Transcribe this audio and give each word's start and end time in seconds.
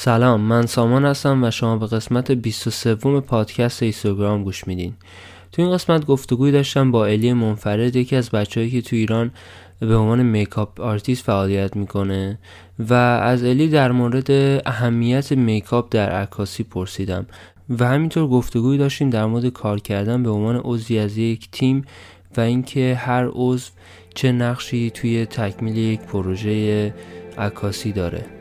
سلام 0.00 0.40
من 0.40 0.66
سامان 0.66 1.04
هستم 1.04 1.44
و 1.44 1.50
شما 1.50 1.76
به 1.76 1.86
قسمت 1.86 2.30
23 2.30 2.94
پادکست 3.20 3.82
اینستاگرام 3.82 4.44
گوش 4.44 4.66
میدین. 4.66 4.94
تو 5.52 5.62
این 5.62 5.72
قسمت 5.72 6.06
گفتگوی 6.06 6.52
داشتم 6.52 6.90
با 6.90 7.06
الی 7.06 7.32
منفرد 7.32 7.96
یکی 7.96 8.16
از 8.16 8.30
بچههایی 8.30 8.70
که 8.70 8.82
تو 8.82 8.96
ایران 8.96 9.30
به 9.80 9.96
عنوان 9.96 10.22
makeup 10.22 10.80
artist 10.80 11.24
فعالیت 11.24 11.76
می‌کنه 11.76 12.38
و 12.78 12.94
از 12.94 13.44
الی 13.44 13.68
در 13.68 13.92
مورد 13.92 14.30
اهمیت 14.66 15.32
makeup 15.32 15.86
در 15.90 16.10
عکاسی 16.10 16.62
پرسیدم 16.62 17.26
و 17.78 17.88
همینطور 17.88 18.28
گفتگوی 18.28 18.78
داشتیم 18.78 19.10
در 19.10 19.26
مورد 19.26 19.46
کار 19.46 19.80
کردن 19.80 20.22
به 20.22 20.30
عنوان 20.30 20.60
عضوی 20.64 20.98
از 20.98 21.18
یک 21.18 21.50
تیم 21.50 21.84
و 22.36 22.40
اینکه 22.40 22.94
هر 22.94 23.28
عضو 23.32 23.70
چه 24.14 24.32
نقشی 24.32 24.90
توی 24.90 25.26
تکمیل 25.26 25.76
یک 25.76 26.00
پروژه 26.00 26.94
عکاسی 27.38 27.92
داره. 27.92 28.37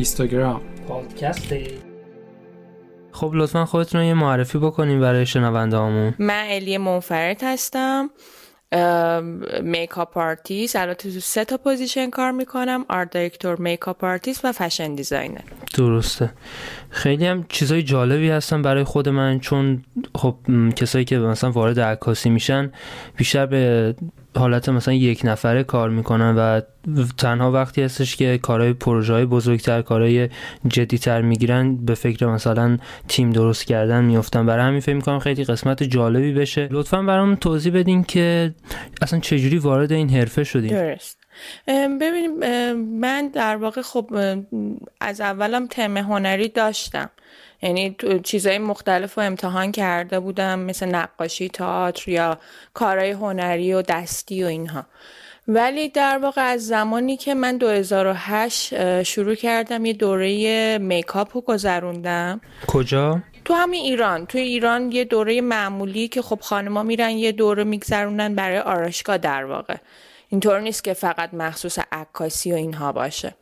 اینستاگرام. 0.00 0.60
پادکستی 0.88 1.68
خب 3.12 3.30
لطفا 3.34 3.64
خودتون 3.64 4.04
یه 4.04 4.14
معرفی 4.14 4.58
بکنیم 4.58 5.00
برای 5.00 5.26
شنونده 5.26 5.76
همون 5.76 6.14
من 6.18 6.44
الی 6.48 6.78
منفرد 6.78 7.40
هستم. 7.42 8.10
makeup 9.62 10.18
artist 10.18 10.76
البته 10.76 11.12
تو 11.12 11.20
سه 11.20 11.44
تا 11.44 11.56
position 11.56 12.10
کار 12.10 12.30
می‌کنم. 12.30 12.84
art 12.88 13.10
director 13.10 13.56
makeup 13.56 14.04
artist 14.04 14.44
و 14.44 14.52
fashion 14.52 14.94
designer 14.94 15.40
درسته. 15.74 16.30
خیلی 16.90 17.26
هم 17.26 17.44
چیزای 17.48 17.82
جالبی 17.82 18.30
هستن 18.30 18.62
برای 18.62 18.84
خود 18.84 19.08
من 19.08 19.40
چون 19.40 19.82
خب 20.14 20.36
کسایی 20.76 21.04
که 21.04 21.18
مثلا 21.18 21.50
وارد 21.50 21.80
عکاسی 21.80 22.30
میشن 22.30 22.72
بیشتر 23.16 23.46
به 23.46 23.94
حالت 24.36 24.68
مثلا 24.68 24.94
یک 24.94 25.20
نفره 25.24 25.62
کار 25.62 25.90
می‌کنن 25.90 26.34
و 26.36 26.60
تنها 27.18 27.52
وقتی 27.52 27.82
هستش 27.82 28.16
که 28.16 28.38
کارهای 28.38 28.72
پروژه 28.72 29.12
های 29.12 29.24
بزرگتر 29.24 29.82
کارهای 29.82 30.28
جدیتر 30.66 31.22
می‌گیرن 31.22 31.76
به 31.76 31.94
فکر 31.94 32.26
مثلا 32.26 32.78
تیم 33.08 33.30
درست 33.30 33.64
کردن 33.64 34.04
میفتن 34.04 34.46
برای 34.46 34.64
همین 34.64 34.80
فکر 34.80 34.94
می‌کنم 34.94 35.18
خیلی 35.18 35.44
قسمت 35.44 35.82
جالبی 35.82 36.32
بشه. 36.32 36.68
لطفا 36.70 37.02
برام 37.02 37.34
توضیح 37.34 37.72
بدین 37.72 38.04
که 38.04 38.54
اصلا 39.02 39.20
چجوری 39.20 39.58
وارد 39.58 39.92
این 39.92 40.10
حرفه 40.10 40.44
شدیم 40.44 40.70
درست. 40.70 41.18
ببینیم 42.00 42.38
من 43.00 43.28
در 43.28 43.56
واقع 43.56 43.82
خب 43.82 44.10
از 45.00 45.20
اولم 45.20 45.66
تم 45.66 45.96
هنری 45.96 46.48
داشتم. 46.48 47.10
یعنی 47.62 47.96
چیزهای 48.24 48.58
مختلف 48.58 49.14
رو 49.14 49.22
امتحان 49.22 49.72
کرده 49.72 50.20
بودم 50.20 50.58
مثل 50.58 50.86
نقاشی 50.86 51.48
تئاتر 51.48 52.10
یا 52.10 52.38
کارهای 52.74 53.10
هنری 53.10 53.72
و 53.72 53.82
دستی 53.82 54.44
و 54.44 54.46
اینها. 54.46 54.86
ولی 55.48 55.88
در 55.88 56.18
واقع 56.18 56.42
از 56.42 56.66
زمانی 56.66 57.16
که 57.16 57.34
من 57.34 57.56
2008 57.56 59.02
شروع 59.02 59.34
کردم 59.34 59.84
یه 59.84 59.92
دوره 59.92 60.78
میکاپ 60.78 61.28
رو 61.34 61.40
گذروندم. 61.40 62.40
کجا؟ 62.66 63.22
تو 63.44 63.54
همین 63.54 63.82
ایران. 63.84 64.26
تو 64.26 64.38
ایران 64.38 64.92
یه 64.92 65.04
دوره 65.04 65.40
معمولی 65.40 66.08
که 66.08 66.22
خب 66.22 66.40
خانما 66.40 66.82
میرن 66.82 67.10
یه 67.10 67.32
دوره 67.32 67.64
میگذرونن 67.64 68.34
برای 68.34 68.58
آراشگاه 68.58 69.18
در 69.18 69.44
واقع. 69.44 69.76
اینطور 70.28 70.60
نیست 70.60 70.84
که 70.84 70.92
فقط 70.92 71.34
مخصوص 71.34 71.78
عکاسی 71.92 72.52
و 72.52 72.54
اینها 72.54 72.92
باشه. 72.92 73.34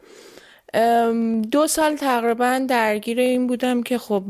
دو 1.51 1.67
سال 1.67 1.97
تقریبا 1.97 2.65
درگیر 2.69 3.21
این 3.21 3.47
بودم 3.47 3.83
که 3.83 3.99
خب 3.99 4.25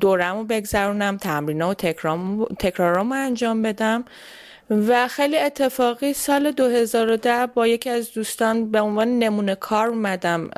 دورمو 0.00 0.44
بگذرونم 0.44 1.16
تمرین 1.16 1.62
و 1.62 1.74
تکرارامو 2.58 3.14
انجام 3.14 3.62
بدم 3.62 4.04
و 4.70 5.08
خیلی 5.08 5.38
اتفاقی 5.38 6.12
سال 6.12 6.50
2010 6.50 7.46
با 7.46 7.66
یکی 7.66 7.90
از 7.90 8.12
دوستان 8.12 8.70
به 8.70 8.80
عنوان 8.80 9.18
نمونه 9.18 9.54
کار 9.54 9.88
اومدم 9.88 10.50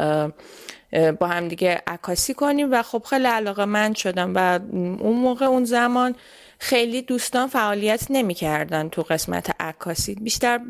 با 1.20 1.26
هم 1.26 1.48
دیگه 1.48 1.82
عکاسی 1.86 2.34
کنیم 2.34 2.72
و 2.72 2.82
خب 2.82 3.02
خیلی 3.10 3.26
علاقه 3.26 3.64
من 3.64 3.94
شدم 3.94 4.32
و 4.34 4.60
اون 4.72 5.16
موقع 5.16 5.46
اون 5.46 5.64
زمان 5.64 6.14
خیلی 6.58 7.02
دوستان 7.02 7.48
فعالیت 7.48 8.06
نمی‌کردن 8.10 8.88
تو 8.88 9.02
قسمت 9.02 9.50
عکاسی. 9.60 10.14
بیشتر 10.14 10.60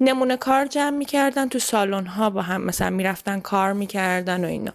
نمونه 0.00 0.36
کار 0.36 0.66
جمع 0.66 0.96
می‌کردن 0.96 1.48
تو 1.48 1.58
سالن 1.58 2.06
ها 2.06 2.30
با 2.30 2.42
هم 2.42 2.62
مثلا 2.62 2.90
می‌رفتن 2.90 3.40
کار 3.40 3.72
می‌کردن 3.72 4.44
و 4.44 4.48
اینا. 4.48 4.72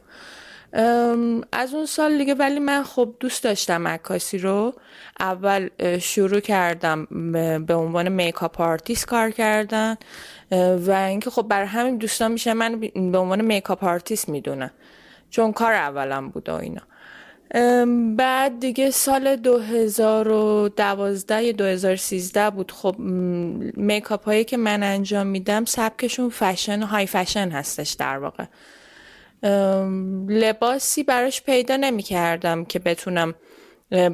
از 1.51 1.73
اون 1.73 1.85
سال 1.85 2.17
دیگه 2.17 2.33
ولی 2.35 2.59
من 2.59 2.83
خب 2.83 3.15
دوست 3.19 3.43
داشتم 3.43 3.87
عکاسی 3.87 4.37
رو. 4.37 4.73
اول 5.19 5.69
شروع 5.99 6.39
کردم 6.39 7.05
به 7.65 7.73
عنوان 7.73 8.09
makeup 8.09 8.61
artist 8.61 9.05
کار 9.05 9.31
کردن. 9.31 9.97
و 10.87 10.91
اینکه 10.91 11.29
خب 11.29 11.41
برای 11.41 11.67
همین 11.67 11.97
دوستان 11.97 12.31
میشه 12.31 12.53
من 12.53 12.79
به 13.11 13.17
عنوان 13.17 13.41
makeup 13.41 13.83
artist 13.83 14.29
می‌دونن 14.29 14.71
چون 15.29 15.53
کار 15.53 15.73
اولم 15.73 16.29
بود 16.29 16.49
و 16.49 16.53
اینا. 16.53 16.81
بعد 18.17 18.59
دیگه 18.59 18.91
سال 18.91 19.35
2012 19.35 21.43
یا 21.43 21.51
2013 21.51 22.49
بود. 22.49 22.71
خب 22.71 22.95
میکاپ 23.77 24.25
هایی 24.25 24.43
که 24.43 24.57
من 24.57 24.83
انجام 24.83 25.27
میدم 25.27 25.65
سبکشون 25.65 26.29
فشن 26.29 26.83
و 26.83 26.85
های 26.85 27.05
فشن 27.05 27.49
هستش 27.49 27.91
در 27.91 28.17
واقع. 28.17 28.45
لباسی 30.27 31.03
براش 31.03 31.41
پیدا 31.41 31.77
نمی 31.77 32.03
کردم 32.03 32.65
که 32.65 32.79
بتونم 32.79 33.35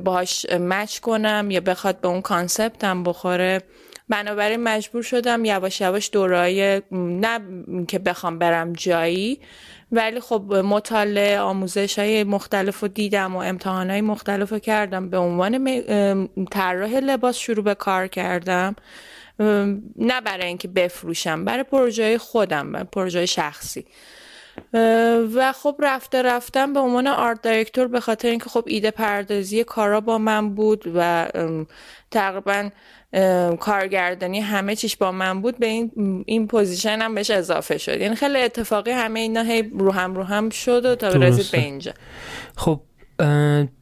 باش 0.03 0.45
مچ 0.45 0.99
کنم 0.99 1.47
یا 1.51 1.59
بخواد 1.59 2.01
به 2.01 2.07
اون 2.07 2.21
کانسپتم 2.21 3.03
بخوره. 3.03 3.61
بنابراین 4.11 4.63
مجبور 4.63 5.01
شدم 5.01 5.45
یواش 5.45 5.81
یواش 5.81 6.09
دورای 6.13 6.81
نه 6.91 7.39
که 7.87 7.99
بخوام 7.99 8.39
برم 8.39 8.73
جایی 8.73 9.39
ولی 9.91 10.19
خب 10.19 10.53
مطالعه 10.53 11.39
آموزش 11.39 11.99
های 11.99 12.23
مختلف 12.23 12.79
رو 12.79 12.87
دیدم 12.87 13.35
و 13.35 13.39
امتحان 13.39 13.89
های 13.89 14.01
مختلف 14.01 14.51
رو 14.51 14.59
کردم. 14.59 15.09
به 15.09 15.17
عنوان 15.17 15.81
طراح 16.51 16.89
لباس 16.89 17.37
شروع 17.37 17.63
به 17.63 17.75
کار 17.75 18.07
کردم. 18.07 18.75
نه 19.95 20.21
برای 20.25 20.45
اینکه 20.45 20.67
بفروشم 20.67 21.45
برای 21.45 21.63
پروژه 21.63 22.17
خودم 22.17 22.71
برای 22.71 22.85
پروژه 22.91 23.25
شخصی. 23.25 23.85
و 25.35 25.51
خب 25.51 25.75
رفته 25.79 26.21
رفتم 26.21 26.73
به 26.73 26.79
عنوان 26.79 27.07
art 27.07 27.41
director 27.41 27.87
به 27.87 27.99
خاطر 27.99 28.27
اینکه 28.27 28.49
خب 28.49 28.63
ایده 28.67 28.91
پردازی 28.91 29.63
کارا 29.63 30.01
با 30.01 30.17
من 30.17 30.55
بود 30.55 30.91
و 30.95 31.27
تقریبا 32.11 32.69
کارگردانی 33.59 34.39
همه 34.39 34.75
چیش 34.75 34.97
با 34.97 35.11
من 35.11 35.41
بود 35.41 35.59
به 35.59 35.65
این 35.65 35.91
این 36.25 36.47
position 36.47 36.99
هم 37.01 37.15
بهش 37.15 37.31
اضافه 37.31 37.77
شد. 37.77 38.01
یعنی 38.01 38.15
خیلی 38.15 38.37
اتفاقی 38.37 38.91
همه 38.91 39.19
اینا 39.19 39.41
هی 39.41 39.63
رو 39.79 39.91
هم 39.91 40.15
رو 40.15 40.23
هم 40.23 40.49
شد 40.49 40.85
و 40.85 40.95
تا 40.95 41.07
رسید 41.07 41.51
به 41.51 41.65
اینجا. 41.65 41.93
خب 42.55 42.81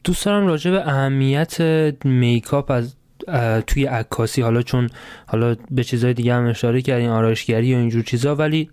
دوست 0.04 0.24
دارم 0.24 0.46
راجع 0.46 0.70
به 0.70 0.88
اهمیت 0.88 1.60
میکاپ 2.04 2.70
از 2.70 2.94
توی 3.66 3.86
عکاسی 3.86 4.42
حالا 4.42 4.62
چون 4.62 4.90
حالا 5.26 5.56
به 5.70 5.84
چیزای 5.84 6.14
دیگه 6.14 6.34
هم 6.34 6.46
اشاره 6.46 6.82
کردیم 6.82 7.10
آرایشگری 7.10 7.74
و 7.74 7.78
اینجور 7.78 8.02
چیزا 8.02 8.34
ولی 8.34 8.70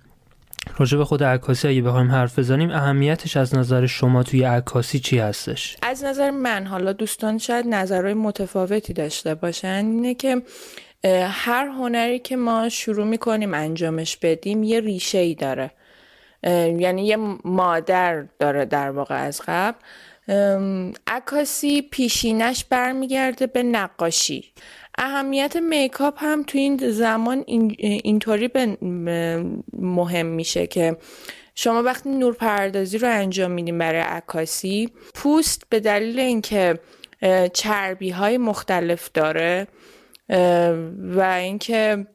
راجع 0.78 0.98
به 0.98 1.06
خود 1.06 1.24
عکاسی 1.24 1.68
اگه 1.68 1.82
بخوایم 1.82 2.12
حرف 2.12 2.40
بزنیم 2.40 2.72
اهمیتش 2.72 3.38
از 3.38 3.56
نظر 3.56 3.86
شما 3.86 4.24
توی 4.24 4.44
عکاسی 4.44 5.00
چی 5.00 5.20
هستش؟ 5.20 5.78
از 5.82 6.04
نظر 6.04 6.32
من 6.32 6.66
حالا 6.66 6.94
دوستان 6.94 7.38
شاید 7.38 7.68
نظرهای 7.68 8.14
متفاوتی 8.14 8.94
داشته 8.94 9.36
باشن 9.36 9.86
اینه 9.86 10.14
که 10.14 10.42
هر 11.30 11.68
هنری 11.68 12.20
که 12.20 12.36
ما 12.36 12.70
شروع 12.70 13.06
می‌کنیم 13.06 13.54
انجامش 13.54 14.18
بدیم 14.18 14.64
یه 14.64 14.80
ریشه 14.80 15.18
ای 15.18 15.36
داره 15.36 15.72
یعنی 16.44 17.08
یه 17.08 17.18
مادر 17.46 18.26
داره 18.40 18.66
در 18.66 18.90
واقع 18.90 19.16
از 19.16 19.42
قبل. 19.48 19.78
عکاسی 21.08 21.82
پیشینش 21.82 22.66
برمیگرده 22.66 23.48
به 23.48 23.64
نقاشی. 23.64 24.54
اهمیت 24.98 25.56
میکاپ 25.56 26.14
هم 26.18 26.44
تو 26.44 26.58
این 26.58 26.92
زمان 26.92 27.44
اینطوری 27.48 28.48
به 28.48 28.78
مهم 29.74 30.26
میشه 30.26 30.68
که 30.68 30.98
شما 31.56 31.84
وقتی 31.84 32.10
نور 32.10 32.34
پردازی 32.34 32.98
رو 32.98 33.10
انجام 33.12 33.52
میدیم 33.52 33.78
برای 33.78 34.02
عکاسی 34.02 34.90
پوست 35.14 35.64
به 35.70 35.80
دلیل 35.80 36.20
اینکه 36.20 36.80
چربی 37.54 38.10
های 38.10 38.38
مختلف 38.38 39.12
داره 39.14 39.68
و 41.16 41.22
اینکه 41.22 42.08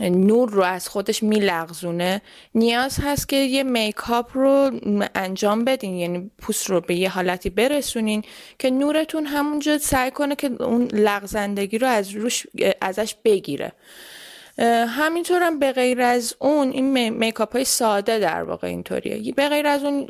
نور 0.00 0.50
رو 0.50 0.62
از 0.62 0.88
خودش 0.88 1.22
میلغزونه. 1.22 2.22
نیاز 2.54 2.98
هست 3.02 3.28
که 3.28 3.36
یه 3.36 3.62
makeup 3.62 4.30
رو 4.36 4.70
انجام 5.14 5.64
بدین 5.64 5.94
یعنی 5.94 6.30
پوست 6.38 6.70
رو 6.70 6.80
به 6.80 6.94
یه 6.94 7.08
حالتی 7.08 7.50
برسونین 7.50 8.22
که 8.58 8.70
نورتون 8.70 9.26
همونجا 9.26 9.78
سعی 9.78 10.10
کنه 10.10 10.36
که 10.36 10.50
اون 10.62 10.88
لغزندگی 10.92 11.78
رو 11.78 11.86
از 11.86 12.10
روش 12.10 12.46
ازش 12.80 13.14
بگیره. 13.24 13.72
همینطورم 14.88 15.58
به 15.58 15.72
غیر 15.72 16.00
از 16.02 16.36
اون 16.38 16.70
این 16.70 17.08
makeup 17.08 17.52
های 17.52 17.64
ساده 17.64 18.18
در 18.18 18.42
واقع 18.42 18.68
اینطوریه. 18.68 19.32
به 19.32 19.48
غیر 19.48 19.66
از 19.66 19.84
اون 19.84 20.06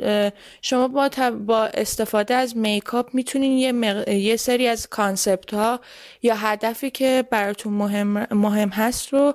شما 0.63 0.89
با, 0.89 1.11
با 1.47 1.65
استفاده 1.65 2.35
از 2.35 2.57
makeup 2.57 3.15
می‌تونین 3.15 3.53
یه, 3.59 4.15
یه 4.15 4.37
سری 4.37 4.69
از 4.69 4.89
concept 4.89 5.55
ها 5.55 5.81
یا 6.23 6.35
هدفی 6.35 6.91
که 6.91 7.25
براتون 7.31 7.73
مهم, 7.73 8.27
مهم 8.31 8.69
هست 8.69 9.13
رو 9.13 9.35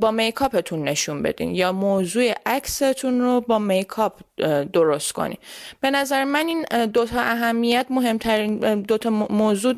با 0.00 0.10
میکاپتون 0.10 0.88
نشون 0.88 1.22
بدین 1.22 1.54
یا 1.54 1.72
موضوع 1.72 2.32
عکستون 2.46 3.20
رو 3.20 3.40
با 3.40 3.58
میکاپ 3.58 4.20
درست 4.72 5.12
کنین. 5.12 5.38
به 5.80 5.90
نظر 5.90 6.24
من 6.24 6.46
این 6.48 6.86
دوتا 6.86 7.20
اهمیت 7.20 7.86
مهمترین 7.90 8.82
دوتا 8.82 9.10
موضوع 9.10 9.74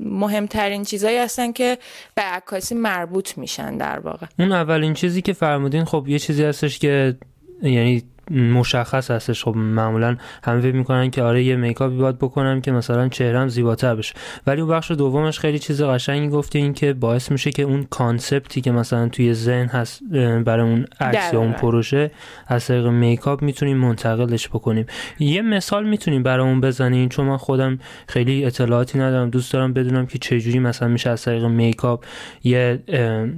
مهمترین 0.00 0.84
چیزایی 0.84 1.18
هستن 1.18 1.52
که 1.52 1.78
به 2.14 2.22
عکاسی 2.22 2.74
مربوط 2.74 3.38
میشن. 3.38 3.75
در 3.78 3.98
واقع. 3.98 4.26
اون 4.38 4.52
اولین 4.52 4.94
چیزی 4.94 5.22
که 5.22 5.32
فرمودین 5.32 5.84
خب 5.84 6.04
یه 6.08 6.18
چیزی 6.18 6.44
هستش 6.44 6.78
که 6.78 7.16
یعنی 7.62 8.02
مشخص 8.30 9.10
هستش. 9.10 9.44
خب 9.44 9.56
معمولا 9.56 10.16
همه 10.44 10.60
فکر 10.60 10.74
می‌کنن 10.74 11.10
که 11.10 11.22
آره 11.22 11.42
یه 11.42 11.56
میکاپی 11.56 11.96
باید 11.96 12.18
بکنم 12.18 12.60
که 12.60 12.72
مثلا 12.72 13.08
چهرم 13.08 13.48
زیباتر 13.48 13.94
بشه. 13.94 14.14
ولی 14.46 14.60
اون 14.60 14.70
بخش 14.70 14.90
دومش 14.90 15.38
خیلی 15.38 15.58
چیز 15.58 15.82
قشنگی 15.82 16.28
گفته 16.28 16.58
این 16.58 16.74
که 16.74 16.92
باعث 16.92 17.30
میشه 17.30 17.50
که 17.50 17.62
اون 17.62 17.86
concept 17.90 18.51
ی 18.51 18.60
که 18.60 18.72
مثلا 18.72 19.08
توی 19.08 19.34
ذهن 19.34 19.66
هست 19.66 20.02
برای 20.44 20.70
اون 20.70 20.86
عکس 21.00 21.32
یا 21.32 21.40
اون 21.40 21.52
پروژه 21.52 22.10
از 22.46 22.66
طریق 22.66 22.86
makeup 22.86 23.42
می‌تونیم 23.42 23.76
منتقلش 23.76 24.48
بکنیم. 24.48 24.86
یه 25.18 25.42
مثال 25.42 25.88
می‌تونیم 25.88 26.22
برامون 26.22 26.60
بزنین 26.60 27.08
چون 27.08 27.26
من 27.26 27.36
خودم 27.36 27.78
خیلی 28.08 28.44
اطلاعاتی 28.44 28.98
ندارم. 28.98 29.30
دوست 29.30 29.52
دارم 29.52 29.72
بدونم 29.72 30.06
که 30.06 30.18
چجوری 30.18 30.58
مثلا 30.58 30.88
میشه 30.88 31.10
از 31.10 31.24
طریق 31.24 31.44
makeup 31.44 32.04
یه 32.44 32.82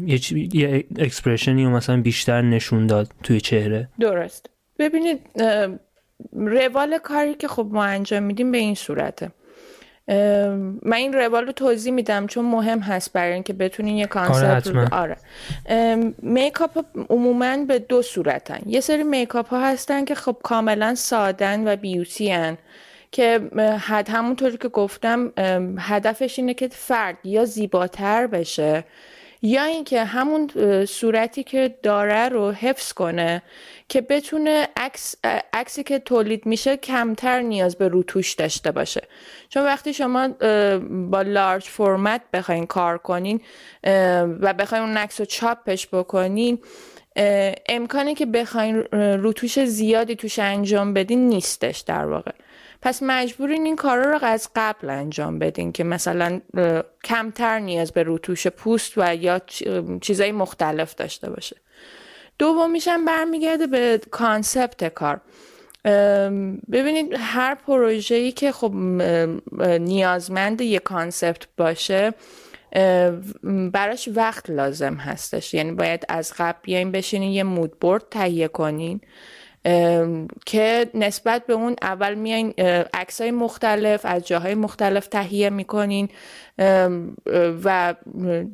یه, 0.07 0.21
یه 0.57 0.85
expression 0.99 1.59
ی 1.59 1.65
رو 1.65 1.71
مثلا 1.71 2.01
بیشتر 2.01 2.43
نشون 2.43 2.87
داد 2.87 3.13
توی 3.23 3.41
چهره. 3.41 3.89
درست. 4.01 4.51
ببینید 4.79 5.21
روال 6.33 6.99
کاری 6.99 7.35
که 7.35 7.49
خب 7.49 7.69
ما 7.71 7.85
انجام 7.85 8.23
میدیم 8.23 8.53
به 8.53 8.59
این 8.59 8.75
صورته 8.75 9.31
من 10.83 10.97
این 10.97 11.13
روال 11.13 11.47
رو 11.47 11.53
توضیح 11.53 11.93
میدم 11.93 12.27
چون 12.27 12.45
مهم 12.45 12.79
هست 12.79 13.13
برای 13.13 13.33
اینکه 13.33 13.53
بتونین 13.53 13.97
یه 13.97 14.07
concept 14.07 14.67
آره, 14.93 15.17
آره. 15.67 16.15
makeup 16.23 16.85
عموما 17.11 17.57
به 17.57 17.79
دو 17.79 18.03
صورتن 18.03 18.59
یه 18.67 18.81
سری 18.81 19.03
makeup 19.03 19.49
ها 19.49 19.67
هستن 19.67 20.05
که 20.05 20.15
خب 20.15 20.37
کاملا 20.43 20.95
سادن 20.95 21.73
و 21.73 21.77
beauty 21.77 22.31
هن. 22.31 22.59
که 23.13 23.41
حد 23.81 24.09
همونطوری 24.09 24.57
که 24.57 24.69
گفتم 24.69 25.33
هدفش 25.79 26.39
اینه 26.39 26.55
که 26.55 26.69
فرد 26.69 27.17
یا 27.25 27.45
زیباتر 27.45 28.27
بشه 28.27 28.85
یا 29.43 29.65
اینکه 29.65 30.05
همون 30.05 30.51
صورتی 30.85 31.43
که 31.43 31.75
داره 31.83 32.29
رو 32.29 32.51
حفظ 32.51 32.93
کنه 32.93 33.43
که 33.89 34.01
بتونه 34.01 34.69
عکس 34.77 35.15
عکسی 35.53 35.83
که 35.83 35.99
تولید 35.99 36.47
میشه 36.47 36.77
کمتر 36.77 37.41
نیاز 37.41 37.77
به 37.77 37.89
روتوش 37.89 38.33
داشته 38.33 38.73
باشه. 38.73 39.03
چون 39.49 39.65
وقتی 39.65 39.95
شما 39.95 40.29
با 40.91 41.23
لارج 41.23 41.65
فرمت 41.65 42.21
بخواین 42.33 42.67
کار 42.67 42.99
کنین 42.99 43.41
و 44.41 44.55
بخواین 44.59 44.85
اون 44.85 44.97
عکس 44.97 45.21
رو 45.21 45.27
چاپش 45.27 45.89
بکنین 45.93 46.59
امکانی 47.69 48.15
که 48.15 48.27
بخواین 48.27 48.77
روتوش 48.93 49.65
زیادی 49.65 50.17
توش 50.17 50.39
انجام 50.39 50.95
بدین 50.95 51.29
نیستش 51.29 51.79
در 51.79 52.07
واقع. 52.07 52.33
پس 52.83 53.03
مجبورین 53.03 53.65
این 53.65 53.77
کارا 53.77 54.11
رو 54.11 54.19
از 54.23 54.49
قبل 54.57 54.91
انجام 54.91 55.39
بدین 55.39 55.73
که 55.73 55.85
مثلا 55.85 56.41
کمتر 57.05 57.59
نیاز 57.59 57.93
به 57.93 58.03
روتوش 58.03 58.47
پوست 58.47 58.93
و 58.97 59.15
یا 59.15 59.41
چیزای 60.01 60.33
مختلف 60.33 60.95
داشته 60.95 61.31
باشه. 61.31 61.57
دومیشم 62.39 63.05
برمیگرده 63.05 63.67
به 63.67 64.01
concept 64.11 64.85
کار. 64.85 65.21
ببینید 66.73 67.15
هر 67.19 67.55
پروژه‌ای 67.55 68.33
که 68.33 68.53
خب 68.53 68.73
نیازمند 69.63 70.61
یه 70.61 70.79
concept 70.79 71.49
باشه 71.57 72.15
براش 73.73 74.09
وقت 74.15 74.51
لازم 74.51 74.95
هستش. 74.95 75.55
یعنی 75.55 75.73
باید 75.73 76.05
از 76.09 76.33
قبل 76.39 76.59
بیاین 76.63 76.93
بشینین 76.93 77.33
یه 77.33 77.43
moodboard 77.43 78.03
تهیه 78.11 78.49
کنین 78.49 79.01
که 80.47 80.91
نسبت 80.95 81.47
به 81.47 81.53
اون 81.53 81.77
اول 81.83 82.15
میاین 82.15 82.55
های 83.21 83.31
مختلف 83.31 84.01
از 84.05 84.27
جاهای 84.27 84.55
مختلف 84.55 85.07
تهیه 85.07 85.51
می‌کنین 85.51 86.09
و 87.65 87.95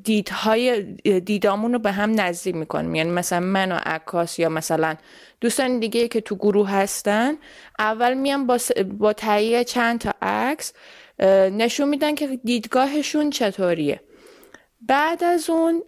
دیدهای 0.02 0.82
دیدامون 1.20 1.72
رو 1.72 1.78
به 1.78 1.92
هم 1.92 2.20
نزدیک 2.20 2.54
می‌کنیم 2.54 2.94
یعنی 2.94 3.10
مثلا 3.10 3.40
من 3.40 3.72
و 3.72 3.78
عکاس 3.86 4.38
یا 4.38 4.48
مثلا 4.48 4.96
دوستان 5.40 5.78
دیگه 5.78 6.08
که 6.08 6.20
تو 6.20 6.36
گروه 6.36 6.70
هستن 6.70 7.34
اول 7.78 8.14
میان 8.14 8.46
با, 8.46 8.58
با 8.98 9.12
تهیه 9.12 9.64
چند 9.64 10.00
تا 10.00 10.14
عکس 10.22 10.72
نشون 11.18 11.88
میدن 11.88 12.14
که 12.14 12.38
دیدگاهشون 12.44 13.30
چطوریه. 13.30 14.00
بعد 14.80 15.24
از 15.24 15.50
اون 15.50 15.82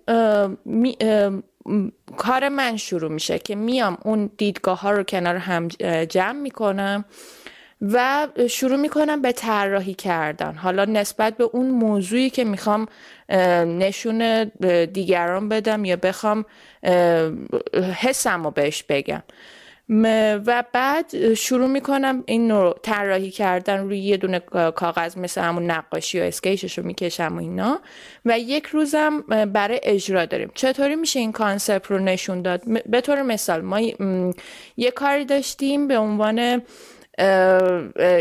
کار 2.17 2.49
من 2.49 2.77
شروع 2.77 3.11
میشه 3.11 3.39
که 3.39 3.55
میام 3.55 3.99
اون 4.05 4.31
دیدگاه 4.39 4.81
ها 4.81 4.91
رو 4.91 5.03
کنار 5.03 5.37
هم 5.37 5.69
جمع 6.09 6.41
می‌کنم 6.41 7.05
و 7.81 8.29
شروع 8.51 8.77
می‌کنم 8.77 9.23
به 9.23 9.33
طراحی 9.33 9.95
کردن. 9.95 10.55
حالا 10.55 10.85
نسبت 10.85 11.37
به 11.37 11.45
اون 11.45 11.71
موضوعی 11.71 12.31
که 12.31 12.45
می‌خوام 12.45 12.87
نشون 13.79 14.45
دیگران 14.93 15.49
بدم 15.49 15.85
یا 15.85 15.97
بخوام 15.97 16.45
حسم 18.01 18.45
رو 18.45 18.51
بهش 18.51 18.83
بگم. 18.83 19.23
و 19.89 20.65
بعد 20.73 21.35
شروع 21.35 21.67
می‌کنم 21.67 22.25
این 22.27 22.51
رو 22.51 22.75
طراحی 22.83 23.31
کردن 23.31 23.79
روی 23.79 23.99
یه 23.99 24.17
دونه 24.17 24.39
کاغذ 24.75 25.19
مثل 25.19 25.41
همون 25.41 25.71
نقاشی 25.71 26.21
و 26.21 26.23
اسکیشش 26.23 26.79
رو 26.79 26.87
می‌کشم 26.87 27.37
و 27.37 27.39
اینا. 27.39 27.81
و 28.25 28.39
یک 28.39 28.67
روزم 28.67 29.21
برای 29.53 29.81
اجرا 29.83 30.27
داریم. 30.27 30.51
چطوری 30.55 30.97
میشه 30.97 31.21
این 31.21 31.33
کانسپت 31.33 31.87
رو 31.87 31.99
نشون 31.99 32.43
داد؟ 32.43 32.63
به 32.87 33.01
طور 33.01 33.23
مثال 33.23 33.61
ما 33.61 33.81
یه 34.77 34.91
کاری 34.91 35.25
داشتیم 35.25 35.89
به 35.89 35.99
عنوان 35.99 36.63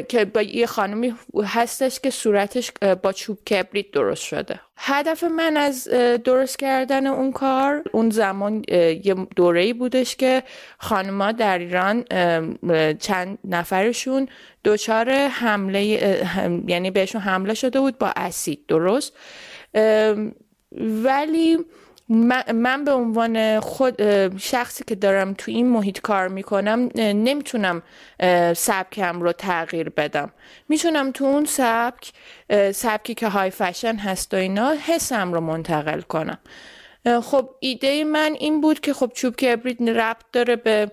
که 0.07 0.25
با 0.33 0.41
یه 0.41 0.65
خانمی 0.65 1.15
هستش 1.45 1.99
که 1.99 2.09
صورتش 2.09 2.71
با 3.03 3.13
چوب 3.13 3.43
کبریت 3.43 3.91
درست 3.91 4.23
شده. 4.23 4.59
هدف 4.77 5.23
من 5.23 5.57
از 5.57 5.87
درست 6.23 6.59
کردن 6.59 7.07
اون 7.07 7.31
کار 7.31 7.83
اون 7.91 8.09
زمان 8.09 8.63
یه 8.69 9.15
دوره 9.35 9.73
بودش 9.73 10.15
که 10.15 10.43
خانما 10.77 11.31
در 11.31 11.57
ایران 11.57 12.05
چند 12.99 13.37
نفرشون 13.43 14.27
دچار 14.65 15.11
حمله 15.11 15.83
یعنی 16.67 16.91
بهشون 16.91 17.21
حمله 17.21 17.53
شده 17.53 17.79
بود 17.79 17.97
با 17.97 18.13
اسید 18.15 18.65
درست؟ 18.67 19.13
ولی 21.03 21.57
من 22.09 22.83
به 22.85 22.91
عنوان 22.91 23.59
خود 23.59 24.01
شخصی 24.37 24.83
که 24.87 24.95
دارم 24.95 25.33
تو 25.33 25.51
این 25.51 25.69
محیط 25.69 26.01
کار 26.01 26.27
می‌کنم 26.27 26.89
نمی‌تونم 26.95 27.83
سبکم 28.55 29.21
رو 29.21 29.31
تغییر 29.31 29.89
بدم. 29.89 30.31
می‌تونم 30.69 31.11
تو 31.11 31.25
اون 31.25 31.45
سبک 31.45 32.11
سبکی 32.71 33.13
که 33.13 33.27
های 33.27 33.49
فشن 33.49 33.95
هست 33.95 34.33
و 34.33 34.37
اینا 34.37 34.73
حسم 34.85 35.33
رو 35.33 35.41
منتقل 35.41 36.01
کنم. 36.01 36.37
خب 37.23 37.49
ایده 37.59 38.03
من 38.03 38.35
این 38.39 38.61
بود 38.61 38.79
که 38.79 38.93
خب 38.93 39.11
چوب 39.13 39.35
کبریت 39.35 39.81
ربط 39.81 40.25
داره 40.33 40.55
به 40.55 40.91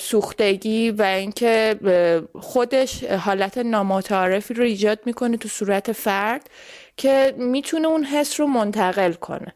سوختگی 0.00 0.90
و 0.90 1.02
اینکه 1.02 1.76
خودش 2.40 3.04
حالت 3.04 3.58
نامتعارفی 3.58 4.54
رو 4.54 4.64
ایجاد 4.64 4.98
می‌کنه 5.04 5.36
تو 5.36 5.48
صورت 5.48 5.92
فرد 5.92 6.50
که 6.96 7.34
می‌تونه 7.38 7.88
اون 7.88 8.04
حس 8.04 8.40
رو 8.40 8.46
منتقل 8.46 9.12
کنه. 9.12 9.54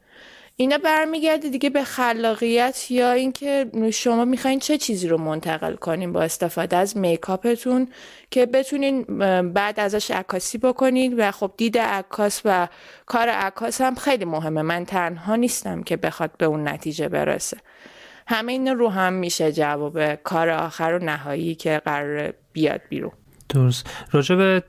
اینا 0.60 0.78
برمیگرده 0.78 1.48
دیگه 1.48 1.70
به 1.70 1.84
خلاقیت 1.84 2.90
یا 2.90 3.12
اینکه 3.12 3.66
شما 3.92 4.24
می‌خواین 4.24 4.58
چه 4.58 4.78
چیزی 4.78 5.08
رو 5.08 5.18
منتقل 5.18 5.74
کنین 5.74 6.12
با 6.12 6.22
استفاده 6.22 6.76
از 6.76 6.96
میکاپتون 6.96 7.88
که 8.30 8.46
بتونین 8.46 9.02
بعد 9.52 9.80
ازش 9.80 10.10
عکاسی 10.10 10.58
بکنید 10.58 11.14
و 11.18 11.30
خب 11.30 11.52
دید 11.56 11.78
عکاس 11.78 12.42
و 12.44 12.68
کار 13.06 13.28
عکاس 13.28 13.80
هم 13.80 13.94
خیلی 13.94 14.24
مهمه. 14.24 14.62
من 14.62 14.84
تنها 14.84 15.36
نیستم 15.36 15.82
که 15.82 15.96
بخواد 15.96 16.30
به 16.38 16.46
اون 16.46 16.68
نتیجه 16.68 17.08
برسه. 17.08 17.56
همه 18.26 18.52
این 18.52 18.68
رو 18.68 18.88
هم 18.88 19.12
میشه 19.12 19.52
جواب 19.52 20.14
کار 20.14 20.48
آخر 20.48 20.98
و 21.02 21.04
نهایی 21.04 21.54
که 21.54 21.82
قرار 21.84 22.34
بیاد 22.52 22.80
بیرون. 22.88 23.12
درست 23.50 23.90
راجع 24.10 24.34
به 24.34 24.62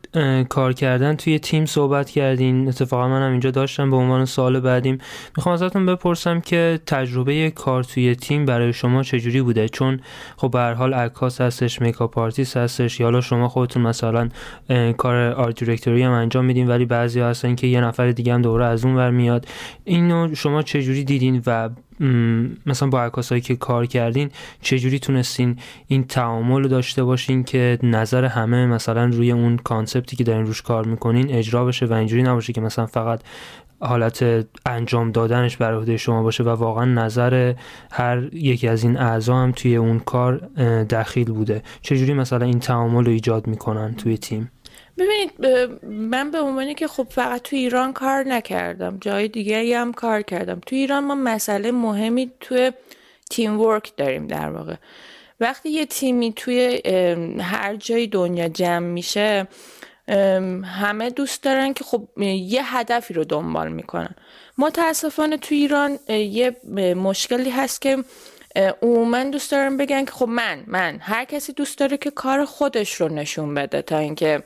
کار 0.49 0.73
کردن 0.73 1.15
توی 1.15 1.39
تیم 1.39 1.65
صحبت 1.65 2.09
کردین. 2.09 2.67
اتفاقا 2.67 3.07
منم 3.07 3.31
اینجا 3.31 3.51
داشتم. 3.51 3.89
به 3.89 3.95
عنوان 3.95 4.25
سوال 4.25 4.59
بعدیم 4.59 4.97
می‌خوام 5.37 5.53
ازتون 5.53 5.85
بپرسم 5.85 6.39
که 6.39 6.79
تجربه 6.85 7.51
کار 7.51 7.83
توی 7.83 8.15
تیم 8.15 8.45
برای 8.45 8.73
شما 8.73 9.03
چجوری 9.03 9.41
بوده؟ 9.41 9.69
چون 9.69 9.99
خب 10.37 10.51
به 10.51 10.59
هر 10.59 10.73
حال 10.73 10.93
عکاس 10.93 11.41
هستش 11.41 11.81
makeup 11.81 12.17
artist 12.17 12.57
هستش. 12.57 12.99
یا 12.99 13.21
شما 13.21 13.47
خودتون 13.47 13.83
مثلا 13.83 14.29
کار 14.97 15.15
آرت 15.15 15.59
دیرکتوری 15.59 16.03
هم 16.03 16.11
انجام 16.11 16.45
میدین 16.45 16.67
ولی 16.67 16.85
بعضی 16.85 17.19
هستن 17.19 17.55
که 17.55 17.67
یه 17.67 17.81
نفر 17.81 18.11
دیگه 18.11 18.33
هم 18.33 18.41
دوره 18.41 18.65
از 18.65 18.85
اون 18.85 18.95
ور 18.95 19.11
میاد. 19.11 19.45
اینو 19.83 20.35
شما 20.35 20.61
چجوری 20.61 21.03
دیدین 21.03 21.41
و 21.45 21.69
مثلا 22.65 22.89
با 22.89 23.03
عکاسایی 23.03 23.41
که 23.41 23.55
کار 23.55 23.85
کردین 23.85 24.29
چجوری 24.61 24.99
تونستین 24.99 25.57
این 25.87 26.03
تعامل 26.03 26.67
داشته 26.67 27.03
باشین 27.03 27.43
که 27.43 27.79
نظر 27.83 28.25
همه 28.25 28.65
مثلا 28.65 29.05
روی 29.05 29.31
اون 29.31 29.57
concept 29.57 30.08
ی 30.08 30.15
که 30.15 30.23
دارین 30.23 30.45
روش 30.45 30.61
کار 30.61 30.85
می‌کنین 30.85 31.31
اجرا 31.31 31.65
بشه 31.65 31.85
و 31.85 31.93
اینجوری 31.93 32.23
نباشه 32.23 32.53
که 32.53 32.61
مثلا 32.61 32.85
فقط 32.85 33.21
حالت 33.79 34.45
انجام 34.65 35.11
دادنش 35.11 35.57
بر 35.57 35.73
عهده 35.73 35.97
شما 35.97 36.23
باشه 36.23 36.43
و 36.43 36.49
واقعا 36.49 36.85
نظر 36.85 37.53
هر 37.91 38.33
یکی 38.33 38.67
از 38.67 38.83
این 38.83 38.97
اعضا 38.97 39.35
هم 39.35 39.51
توی 39.51 39.75
اون 39.75 39.99
کار 39.99 40.37
دخیل 40.83 41.31
بوده. 41.31 41.63
چجوری 41.81 42.13
مثلا 42.13 42.45
این 42.45 42.59
تعامل 42.59 43.05
رو 43.05 43.11
ایجاد 43.11 43.47
می‌کنن 43.47 43.93
توی 43.93 44.17
تیم؟ 44.17 44.51
ببینید 44.97 45.45
من 45.83 46.31
به 46.31 46.41
عنوانی 46.41 46.75
که 46.75 46.87
خب 46.87 47.07
فقط 47.09 47.41
تو 47.41 47.55
ایران 47.55 47.93
کار 47.93 48.23
نکردم 48.23 48.97
جای 49.01 49.27
دیگه 49.27 49.79
هم 49.79 49.93
کار 49.93 50.21
کردم. 50.21 50.59
تو 50.65 50.75
ایران 50.75 51.03
ما 51.03 51.15
مسئله 51.15 51.71
مهمی 51.71 52.31
توی 52.39 52.71
تیم 53.29 53.59
ورک 53.59 53.91
داریم 53.97 54.27
در 54.27 54.49
واقع. 54.49 54.75
وقتی 55.39 55.69
یه 55.69 55.85
تیمی 55.85 56.33
توی 56.33 56.81
هر 57.41 57.75
جای 57.75 58.07
دنیا 58.07 58.47
جمع 58.47 58.87
میشه 58.87 59.47
همه 60.63 61.09
دوست 61.09 61.43
دارن 61.43 61.73
که 61.73 61.83
خب 61.83 62.07
یه 62.17 62.77
هدفی 62.77 63.13
رو 63.13 63.23
دنبال 63.23 63.71
می‌کنن. 63.71 64.15
متاسفانه 64.57 65.37
تو 65.37 65.55
ایران 65.55 65.99
یه 66.09 66.55
مشکلی 66.95 67.49
هست 67.49 67.81
که 67.81 68.03
عموما 68.81 69.23
دوست 69.23 69.51
دارن 69.51 69.77
بگن 69.77 70.05
که 70.05 70.11
خب 70.11 70.27
من 70.27 70.63
من 70.67 70.99
هر 71.01 71.25
کسی 71.25 71.53
دوست 71.53 71.77
داره 71.77 71.97
که 71.97 72.11
کار 72.11 72.45
خودش 72.45 72.93
رو 72.93 73.09
نشون 73.09 73.53
بده 73.53 73.81
تا 73.81 73.97
اینکه 73.97 74.43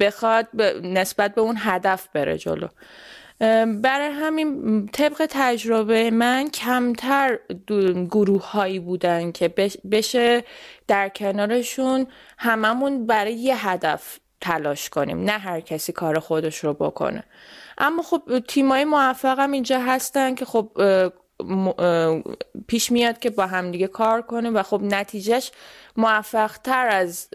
بخواد 0.00 0.62
نسبت 0.82 1.34
به 1.34 1.40
اون 1.40 1.56
هدف 1.58 2.08
بره 2.12 2.38
جلو. 2.38 2.68
برای 3.66 4.08
همین 4.08 4.86
طبق 4.86 5.26
تجربه 5.30 6.10
من 6.10 6.50
کمتر 6.50 7.38
گروه 8.10 8.50
هایی 8.50 8.78
بودن 8.78 9.32
که 9.32 9.54
بشه 9.90 10.44
در 10.88 11.08
کنارشون 11.08 12.06
هممون 12.38 13.06
برای 13.06 13.32
یه 13.32 13.68
هدف 13.68 14.18
تلاش 14.40 14.88
کنیم 14.88 15.24
نه 15.24 15.32
هر 15.32 15.60
کسی 15.60 15.92
کار 15.92 16.18
خودش 16.18 16.64
رو 16.64 16.74
بکنه. 16.74 17.24
اما 17.78 18.02
خب 18.02 18.38
تیمای 18.48 18.84
موفق 18.84 19.38
هم 19.38 19.52
اینجا 19.52 19.80
هستن 19.80 20.34
که 20.34 20.44
خب 20.44 20.70
پیش 22.68 22.92
میاد 22.92 23.18
که 23.18 23.30
با 23.30 23.46
همدیگه 23.46 23.86
کار 23.86 24.22
کنه 24.22 24.50
و 24.50 24.62
خب 24.62 24.80
نتیجهش 24.82 25.52
موفق 25.96 26.56
تر 26.56 26.86
از 26.86 27.28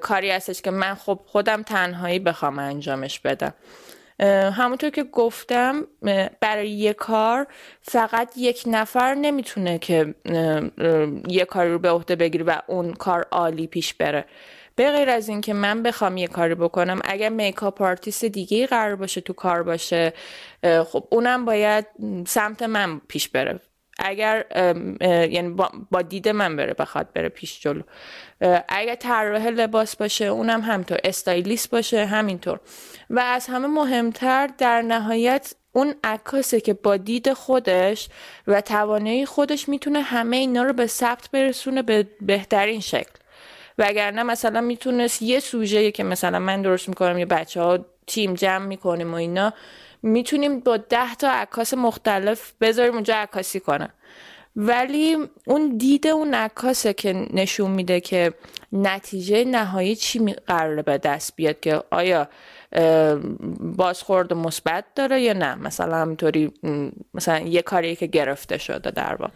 کاری 0.00 0.30
هستش 0.30 0.62
که 0.62 0.70
من 0.70 0.94
خب 0.94 1.20
خودم 1.26 1.62
تنهایی 1.62 2.18
بخوام 2.18 2.58
انجامش 2.58 3.20
بدم. 3.20 3.54
همونطور 4.52 4.90
که 4.90 5.04
گفتم 5.04 5.86
برای 6.40 6.70
یه 6.70 6.92
کار 6.92 7.46
فقط 7.82 8.32
یک 8.36 8.62
نفر 8.66 9.14
نمی‌تونه 9.14 9.78
که 9.78 10.14
یه 11.28 11.44
کاری 11.44 11.70
رو 11.70 11.78
به 11.78 11.90
عهده 11.90 12.16
بگیره 12.16 12.44
و 12.44 12.58
اون 12.66 12.92
کار 12.92 13.26
عالی 13.30 13.66
پیش 13.66 13.94
بره. 13.94 14.24
به 14.76 14.90
غیر 14.90 15.10
از 15.10 15.28
اینکه 15.28 15.52
من 15.52 15.82
بخوام 15.82 16.16
یه 16.16 16.26
کاری 16.26 16.54
بکنم 16.54 17.00
اگر 17.04 17.28
makeup 17.28 17.82
artist 17.82 18.24
دیگه 18.24 18.66
قرار 18.66 18.96
باشه 18.96 19.20
تو 19.20 19.32
کار 19.32 19.62
باشه 19.62 20.12
خب 20.86 21.08
اونم 21.10 21.44
باید 21.44 21.86
سمت 22.26 22.62
من 22.62 23.00
پیش 23.08 23.28
بره. 23.28 23.60
اگر 23.98 24.44
یعنی 25.30 25.48
با, 25.90 26.02
دید 26.02 26.28
من 26.28 26.56
بره 26.56 26.74
بخواد 26.74 27.12
بره 27.12 27.28
پیش 27.28 27.60
جلو. 27.60 27.82
اگر 28.68 28.94
طراح 28.94 29.46
لباس 29.46 29.96
باشه 29.96 30.24
اونم 30.24 30.60
همطور 30.60 30.98
stylist 31.04 31.70
باشه 31.70 32.06
همینطور. 32.06 32.60
و 33.10 33.20
از 33.20 33.46
همه 33.46 33.66
مهمتر 33.66 34.48
در 34.58 34.82
نهایت 34.82 35.54
اون 35.72 35.94
عکاسه 36.04 36.60
که 36.60 36.74
با 36.74 36.96
دید 36.96 37.32
خودش 37.32 38.08
و 38.46 38.60
توانایی 38.60 39.26
خودش 39.26 39.68
می‌تونه 39.68 40.00
همه 40.00 40.36
اینا 40.36 40.62
رو 40.62 40.72
به 40.72 40.86
ثبت 40.86 41.30
برسونه 41.32 41.82
به 41.82 42.06
بهترین 42.20 42.80
شکل. 42.80 43.12
وگرنه 43.78 44.22
مثلا 44.22 44.60
می‌تونست 44.60 45.22
یه 45.22 45.40
سوژه 45.40 45.90
که 45.90 46.04
مثلا 46.04 46.38
من 46.38 46.62
درست 46.62 46.88
می‌کنم 46.88 47.18
یه 47.18 47.26
بچه 47.26 47.60
ها 47.60 47.78
تیم 48.06 48.34
جمع 48.34 48.66
می‌کنیم 48.66 49.12
و 49.12 49.16
اینا 49.16 49.52
می‌تونیم 50.02 50.60
با 50.60 50.76
ده 50.76 51.14
تا 51.14 51.30
عکاس 51.30 51.74
مختلف 51.74 52.52
بذاریم 52.60 52.94
اونجا 52.94 53.14
عکاسی 53.14 53.60
کنن 53.60 53.88
ولی 54.56 55.16
اون 55.46 55.76
دید 55.76 56.06
اون 56.06 56.34
عکاسه 56.34 56.92
که 56.92 57.26
نشون 57.32 57.70
میده 57.70 58.00
که 58.00 58.34
نتیجه 58.72 59.44
نهایی 59.44 59.96
چی 59.96 60.18
قراره 60.46 60.82
به 60.82 60.98
دست 60.98 61.36
بیاد 61.36 61.60
که 61.60 61.82
آیا 61.90 62.28
بازخورد 63.60 64.32
مثبت 64.32 64.84
داره 64.94 65.20
یا 65.20 65.32
نه؟ 65.32 65.54
مثلا 65.54 65.96
همینطوری 65.96 66.52
مثلا 67.14 67.38
یه 67.38 67.62
کاری 67.62 67.96
که 67.96 68.06
گرفته 68.06 68.58
شده 68.58 68.90
در 68.90 69.14
واقع. 69.14 69.32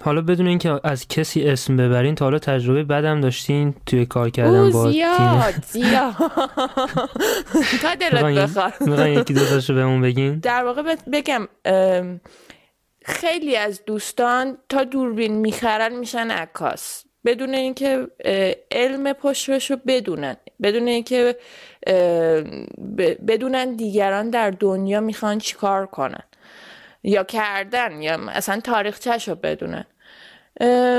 حالا 0.00 0.20
بدون 0.20 0.46
اینکه 0.46 0.80
از 0.84 1.08
کسی 1.08 1.48
اسم 1.48 1.76
ببرین 1.76 2.14
تا 2.14 2.24
حالا 2.24 2.38
تجربه 2.38 2.84
بدم 2.84 3.20
داشتین 3.20 3.74
توی 3.86 4.06
کار 4.06 4.30
کردن 4.30 4.70
با 4.70 4.90
زیاد 4.90 5.54
زیاد. 5.66 6.14
تا 7.82 7.94
دلت 8.00 8.24
بخواد. 8.24 9.08
یکی 9.08 9.34
دو 9.34 9.74
بهمون 9.74 10.00
بگین؟ 10.02 10.38
در 10.38 10.64
واقع 10.64 10.94
بگم 11.12 11.48
خیلی 13.04 13.56
از 13.56 13.84
دوستان 13.86 14.58
تا 14.68 14.84
دوربین 14.84 15.32
می‌خرن 15.32 15.94
میشن 15.94 16.30
عکاس. 16.30 17.04
بدون 17.24 17.54
اینکه 17.54 18.06
علم 18.70 19.12
پشتش 19.12 19.70
رو 19.70 19.76
بدونن. 19.86 20.36
بدون 20.62 20.88
اینکه 20.88 21.36
بدونن 23.28 23.76
دیگران 23.76 24.30
در 24.30 24.50
دنیا 24.50 25.00
می‌خوان 25.00 25.38
چیکار 25.38 25.86
کنن. 25.86 26.22
یا 27.06 27.24
کردن 27.24 28.02
یا 28.02 28.18
اصلا 28.28 28.60
تاریخچهش 28.60 29.28
رو 29.28 29.34
بدونن 29.34 29.84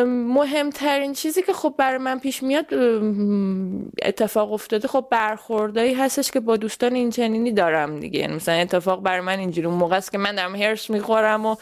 مهمترین 0.06 1.14
چیزی 1.14 1.42
که 1.42 1.54
خب 1.54 1.76
برای 1.78 1.98
من 1.98 2.20
پیش 2.20 2.44
میاد 2.44 2.66
اتفاق 4.02 4.54
افتاده 4.54 4.88
خب 4.88 5.08
برخوردایی 5.12 5.94
هستش 5.94 6.32
که 6.32 6.40
با 6.40 6.58
دوستان 6.58 6.96
این 6.96 7.10
چنینی 7.10 7.52
دارم 7.52 8.00
دیگه. 8.00 8.20
یعنی 8.20 8.36
مثلا 8.36 8.56
اتفاق 8.56 9.02
برای 9.02 9.22
من 9.22 9.40
اینجوری 9.40 9.68
موقع 9.68 9.98
است 9.98 10.12
که 10.12 10.18
من 10.18 10.36
دارم 10.36 10.56
هرس 10.56 10.90
می‌خورم 10.90 11.46
و 11.46 11.56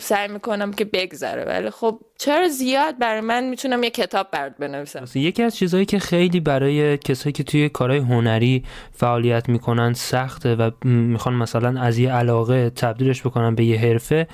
سعی 0.00 0.28
می‌کنم 0.28 0.72
که 0.72 0.84
بگذره. 0.84 1.44
ولی 1.44 1.70
خب 1.70 2.00
چرا 2.18 2.48
زیاد؟ 2.48 2.98
برای 2.98 3.20
من 3.20 3.44
می‌تونم 3.44 3.82
یه 3.82 3.90
کتاب 3.90 4.26
برات 4.30 4.52
بنویسم. 4.58 5.04
یکی 5.14 5.42
از 5.42 5.56
چیزهایی 5.56 5.86
که 5.86 5.98
خیلی 5.98 6.40
برای 6.40 6.98
کسایی 6.98 7.32
که 7.32 7.42
توی 7.42 7.68
کارهای 7.68 8.00
هنری 8.00 8.64
فعالیت 8.92 9.48
می‌کنن 9.48 9.92
سخته 9.92 10.54
و 10.54 10.70
می‌خوان 10.84 11.34
مثلا 11.34 11.80
از 11.80 11.98
یه 11.98 12.12
علاقه 12.12 12.70
تبدیلش 12.70 13.20
بکنن 13.20 13.54
به 13.54 13.64
یه 13.64 13.78
حرفه 13.78 14.26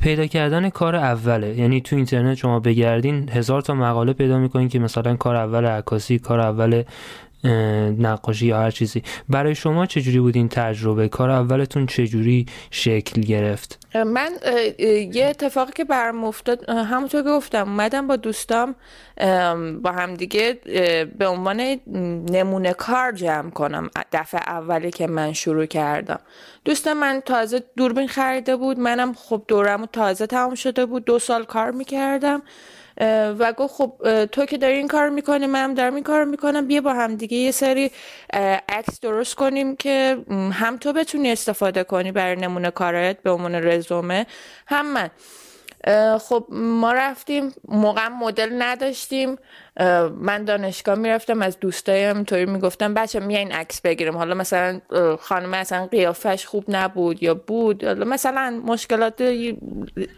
پیدا 0.00 0.26
کردن 0.26 0.68
کار 0.68 0.96
اوله. 0.96 1.58
یعنی 1.58 1.80
تو 1.80 1.96
اینترنت 1.96 2.36
شما 2.36 2.60
بگردین 2.60 3.28
هزار 3.28 3.60
تا 3.60 3.74
مقاله 3.74 4.12
پیدا 4.12 4.38
می‌کنین 4.38 4.68
که 4.68 4.78
مثلا 4.78 5.16
کار 5.16 5.36
اول 5.36 5.66
عکاسی 5.66 6.18
کار 6.18 6.40
اول 6.40 6.82
نقاشی 7.98 8.46
یا 8.46 8.58
هر 8.58 8.70
چیزی. 8.70 9.02
برای 9.28 9.54
شما 9.54 9.86
چجوری 9.86 10.20
بود 10.20 10.36
این 10.36 10.48
تجربه؟ 10.48 11.08
کار 11.08 11.30
اولتون 11.30 11.86
چجوری 11.86 12.46
شکل 12.70 13.20
گرفت؟ 13.20 13.86
من 14.06 14.30
یه 15.12 15.26
اتفاقی 15.26 15.72
که 15.72 15.84
برم 15.84 16.24
افتاد 16.24 16.70
همونطور 16.70 17.22
که 17.22 17.28
گفتم 17.28 17.68
اومدم 17.68 18.06
با 18.06 18.16
دوستام 18.16 18.74
با 19.82 19.92
همدیگه 19.92 20.52
به 21.18 21.26
عنوان 21.26 21.60
نمونه 22.30 22.72
کار 22.72 23.12
جمع 23.12 23.50
کنم 23.50 23.90
دفعه 24.12 24.40
اولی 24.46 24.90
که 24.90 25.06
من 25.06 25.32
شروع 25.32 25.66
کردم. 25.66 26.20
دوست 26.64 26.88
من 26.88 27.22
تازه 27.26 27.62
دوربین 27.76 28.08
خریده 28.08 28.56
بود 28.56 28.78
منم 28.78 29.14
خب 29.14 29.42
دورم 29.48 29.86
تازه 29.86 30.26
تمام 30.26 30.54
شده 30.54 30.86
بود 30.86 31.04
دو 31.04 31.18
سال 31.18 31.44
کار 31.44 31.70
می‌کردم. 31.70 32.42
و 33.38 33.52
گفت 33.52 33.74
خب 33.74 34.24
تو 34.32 34.46
که 34.46 34.58
داری 34.58 34.76
این 34.76 34.88
کار 34.88 35.08
می‌کنی 35.08 35.46
منم 35.46 35.74
دارم 35.74 35.94
این 35.94 36.04
کار 36.04 36.24
می‌کنم 36.24 36.66
بیا 36.66 36.80
با 36.80 36.94
هم 36.94 37.16
دیگه 37.16 37.36
یه 37.36 37.50
سری 37.50 37.90
عکس 38.68 39.00
درست 39.00 39.34
کنیم 39.34 39.76
که 39.76 40.18
هم 40.52 40.76
تو 40.76 40.92
بتونی 40.92 41.32
استفاده 41.32 41.84
کنی 41.84 42.12
برای 42.12 42.36
نمونه 42.36 42.70
کارت 42.70 43.22
به 43.22 43.30
عنوان 43.30 43.54
رزومه 43.54 44.26
هم 44.66 44.92
من. 44.92 45.10
خب 46.20 46.46
ما 46.50 46.92
رفتیم 46.92 47.52
موقع 47.68 48.08
مدل 48.08 48.62
نداشتیم. 48.62 49.36
من 50.20 50.44
دانشگاه 50.44 50.94
می‌رفتم 50.94 51.42
از 51.42 51.60
دوستایم 51.60 52.24
طوری 52.24 52.46
می‌گفتم 52.46 52.94
بچه 52.94 53.20
میاین 53.20 53.52
عکس 53.52 53.80
بگیرم 53.80 54.16
حالا 54.16 54.34
مثلا 54.34 54.80
خانم 55.20 55.54
اصلا 55.54 55.86
قیافش 55.86 56.46
خوب 56.46 56.64
نبود 56.68 57.22
یا 57.22 57.34
بود؟ 57.34 57.84
حالا 57.84 58.04
مثلا 58.04 58.62
مشکلات 58.66 59.22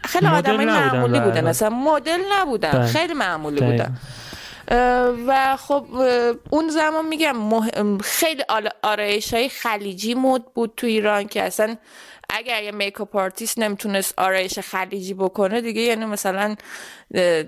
خیلی 0.05 0.27
آدم 0.35 0.65
معمولی 0.65 1.19
بودن 1.19 1.47
مثلا 1.47 1.69
مدل 1.69 2.19
نبودن 2.39 2.71
بله. 2.71 2.85
خیلی 2.85 3.13
معمولی 3.13 3.61
بودن. 3.61 3.97
و 5.27 5.57
خب 5.57 5.85
اون 6.49 6.69
زمان 6.69 7.05
میگم 7.05 7.97
خیلی 7.97 8.43
آرایش 8.83 9.33
های 9.33 9.49
خلیجی 9.49 10.13
مود 10.13 10.53
بود 10.53 10.73
تو 10.77 10.87
ایران 10.87 11.27
که 11.27 11.43
اصلا 11.43 11.75
اگر 12.29 12.63
یه 12.63 12.71
makeup 12.71 13.15
artist 13.15 13.59
نمی‌تونست 13.59 14.13
آرایش 14.19 14.59
خلیجی 14.59 15.13
بکنه 15.13 15.61
دیگه 15.61 15.81
یعنی 15.81 16.05
مثلا 16.05 16.55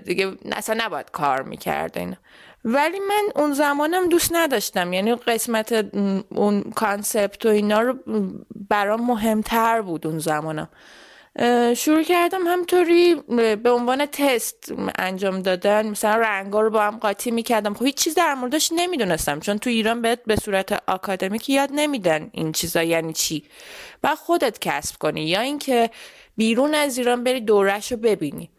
دیگه 0.04 0.32
اصلا 0.52 0.84
نباید 0.84 1.10
کار 1.10 1.42
می‌کرده 1.42 2.00
اینا. 2.00 2.16
ولی 2.64 2.98
من 3.00 3.42
اون 3.42 3.52
زمانم 3.52 4.08
دوست 4.08 4.30
نداشتم. 4.34 4.92
یعنی 4.92 5.14
قسمت 5.14 5.72
اون 6.28 6.62
concept 6.62 7.46
و 7.46 7.48
اینا 7.48 7.80
رو 7.80 7.94
برام 8.68 9.06
مهمتر 9.06 9.80
بود 9.80 10.06
اون 10.06 10.18
زمانم. 10.18 10.68
شروع 11.76 12.02
کردم 12.02 12.46
همطوری 12.46 13.14
به 13.62 13.70
عنوان 13.70 14.06
تست 14.06 14.72
انجام 14.98 15.42
دادن. 15.42 15.86
مثلا 15.86 16.14
رنگا 16.14 16.60
رو 16.60 16.70
با 16.70 16.82
هم 16.82 16.98
قاطی 16.98 17.30
می‌کردم. 17.30 17.74
خب 17.74 17.84
هیچ 17.84 17.94
چیز 17.94 18.14
در 18.14 18.34
موردش 18.34 18.72
نمی‌دونستم 18.76 19.40
چون 19.40 19.58
تو 19.58 19.70
ایران 19.70 20.02
بهت 20.02 20.20
به 20.26 20.36
صورت 20.36 20.82
آکادمیک 20.86 21.50
یاد 21.50 21.68
نمیدن 21.72 22.30
این 22.32 22.52
چیزا 22.52 22.82
یعنی 22.82 23.12
چی. 23.12 23.44
و 24.02 24.16
خودت 24.16 24.58
کسب 24.58 24.98
کنی. 24.98 25.28
یا 25.28 25.40
اینکه 25.40 25.90
بیرون 26.36 26.74
از 26.74 26.98
ایران 26.98 27.24
بری 27.24 27.40
دورش 27.40 27.92
رو 27.92 27.98
ببینی. 27.98 28.50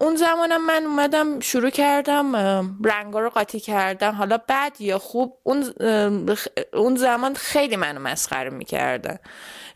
اون 0.00 0.16
زمانم 0.16 0.66
من 0.66 0.84
اومدم 0.84 1.40
شروع 1.40 1.70
کردم 1.70 2.36
رنگا 2.84 3.20
رو 3.20 3.30
قاطی 3.30 3.60
کردم. 3.60 4.12
حالا 4.12 4.38
بد 4.48 4.72
یا 4.78 4.98
خوب 4.98 5.38
اون 5.42 5.74
اون 6.72 6.96
زمان 6.96 7.34
خیلی 7.34 7.76
منو 7.76 8.00
مسخره 8.00 8.50
می‌کردن. 8.50 9.18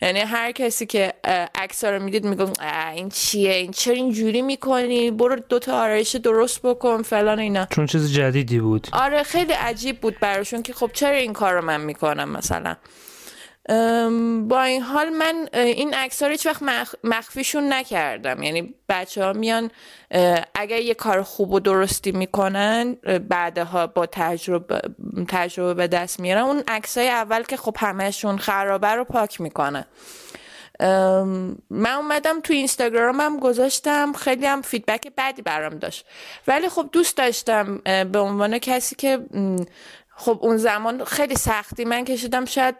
یعنی 0.03 0.21
هر 0.21 0.53
کسی 0.53 0.87
که 0.87 1.15
عکس 1.55 1.85
رو 1.85 2.03
می‌دید 2.03 2.25
میگم 2.25 2.53
این 2.95 3.09
چیه؟ 3.09 3.53
این 3.53 3.71
چرا 3.71 3.95
اینجوری 3.95 4.43
می‌کنی؟ 4.43 5.11
برو 5.11 5.37
دوتا 5.37 5.83
آرایش 5.83 6.17
درست 6.17 6.63
بکن. 6.63 7.03
فلان 7.03 7.39
اینا. 7.39 7.67
چون 7.67 7.87
چیز 7.87 8.13
جدیدی 8.13 8.61
بود. 8.61 8.89
آره 8.93 9.23
خیلی 9.23 9.53
عجیب 9.53 10.01
بود 10.01 10.19
براشون 10.21 10.63
که 10.63 10.73
خب 10.73 10.91
چرا 10.93 11.17
این 11.17 11.33
کار 11.33 11.55
رو 11.55 11.63
من 11.63 11.81
می‌کنم 11.81 12.29
مثلا. 12.29 12.77
با 14.49 14.63
این 14.63 14.83
حال 14.83 15.09
من 15.09 15.49
این 15.53 15.95
عکس 15.95 16.23
ها 16.23 16.29
هیچ 16.29 16.47
وقت 16.47 16.63
مخفیشون 17.05 17.73
نکردم. 17.73 18.43
یعنی 18.43 18.75
بچه 18.89 19.25
ها 19.25 19.33
میان 19.33 19.71
اگر 20.55 20.81
یه 20.81 20.95
کار 20.95 21.23
خوب 21.23 21.53
و 21.53 21.61
درستی 21.61 22.13
می‌کنن 22.13 22.95
بعدها 23.29 23.87
با 23.87 24.07
تجربه, 24.07 24.81
تجربه 25.29 25.75
به 25.75 25.87
دست 25.87 26.21
میارن. 26.21 26.43
اون 26.43 26.63
عکس 26.69 26.99
های 26.99 27.09
اول 27.09 27.43
که 27.43 27.57
خب 27.57 27.77
همهشون 27.79 28.39
خرابه 28.39 28.89
رو 28.89 29.05
پاک 29.05 29.41
می‌کنن. 29.41 29.85
من 31.71 31.93
اومدم 31.97 32.41
تو 32.41 32.53
اینستاگرامم 32.53 33.41
گذاشتم. 33.41 34.13
خیلی 34.13 34.47
هم 34.47 34.63
فیدبک 34.63 35.13
بدی 35.19 35.43
برام 35.43 35.79
داشت. 35.79 36.07
ولی 36.47 36.69
خب 36.69 36.89
دوست 36.93 37.17
داشتم 37.17 37.79
به 38.13 38.19
عنوان 38.19 38.59
کسی 38.59 38.95
که 38.97 39.19
خب 40.17 40.39
اون 40.43 40.57
زمان 40.57 41.05
خیلی 41.05 41.37
سختی. 41.37 41.85
من 41.85 42.05
کشیدم 42.05 42.45
شاید 42.45 42.75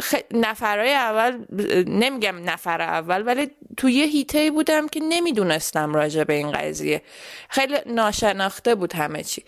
خ... 0.00 0.14
نفرهای 0.30 0.94
اول 0.94 1.44
نمیگم 1.86 2.50
نفر 2.50 2.80
اول 2.80 3.26
ولی 3.26 3.50
توی 3.76 3.92
یه 3.92 4.06
هیته 4.06 4.50
بودم 4.50 4.88
که 4.88 5.00
نمی‌دونستم 5.00 5.94
راجع 5.94 6.24
به 6.24 6.34
این 6.34 6.52
قضیه. 6.52 7.02
خیلی 7.48 7.76
ناشناخته 7.86 8.74
بود 8.74 8.92
همه 8.92 9.22
چی. 9.22 9.44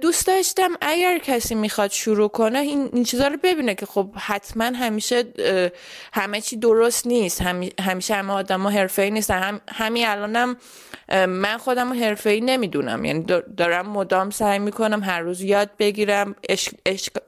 دوست 0.00 0.26
داشتم 0.26 0.70
اگر 0.80 1.18
کسی 1.18 1.54
می‌خواد 1.54 1.90
شروع 1.90 2.28
کنه 2.28 2.58
این, 2.58 2.90
این 2.92 3.04
چیزا 3.04 3.28
رو 3.28 3.36
ببینه 3.42 3.74
که 3.74 3.86
خب 3.86 4.10
حتما 4.16 4.64
همیشه 4.64 5.24
همه 6.12 6.40
چی 6.40 6.56
درست 6.56 7.06
نیست. 7.06 7.42
همیشه 7.80 8.14
همه 8.14 8.32
آدم 8.32 8.60
ها 8.62 8.70
حرفه 8.70 9.10
نیستن. 9.10 9.38
هم... 9.38 9.60
همین 9.68 10.06
الانم 10.06 10.56
من 11.10 11.58
خودم 11.58 12.04
حرفه 12.04 12.40
نمی‌دونم. 12.42 13.04
یعنی 13.04 13.24
دارم 13.56 13.86
مدام 13.86 14.30
سعی 14.30 14.58
می‌کنم 14.58 15.02
هر 15.02 15.20
روز 15.20 15.40
یاد 15.40 15.70
بگیرم. 15.78 16.34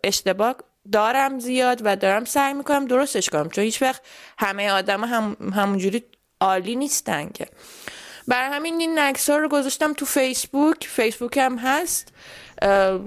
اشتباه 0.04 0.56
دارم 0.92 1.38
زیاد 1.38 1.80
و 1.84 1.96
دارم 1.96 2.24
سعی 2.24 2.54
می‌کنم 2.54 2.84
درستش 2.86 3.28
کنم. 3.28 3.48
چون 3.48 3.64
هیچ 3.64 3.82
وقت 3.82 4.02
همه 4.38 4.70
آدم 4.70 5.04
هم 5.04 5.36
همونجوری 5.54 6.04
عالی 6.40 6.76
نیستن 6.76 7.28
که. 7.28 7.46
برای 8.28 8.56
همین 8.56 8.80
این 8.80 8.98
عکس 8.98 9.30
رو 9.30 9.48
گذاشتم 9.48 9.92
تو 9.92 10.04
فیسبوک 10.04 10.86
فیسبوک 10.86 11.36
هم 11.36 11.58
هست. 11.58 12.08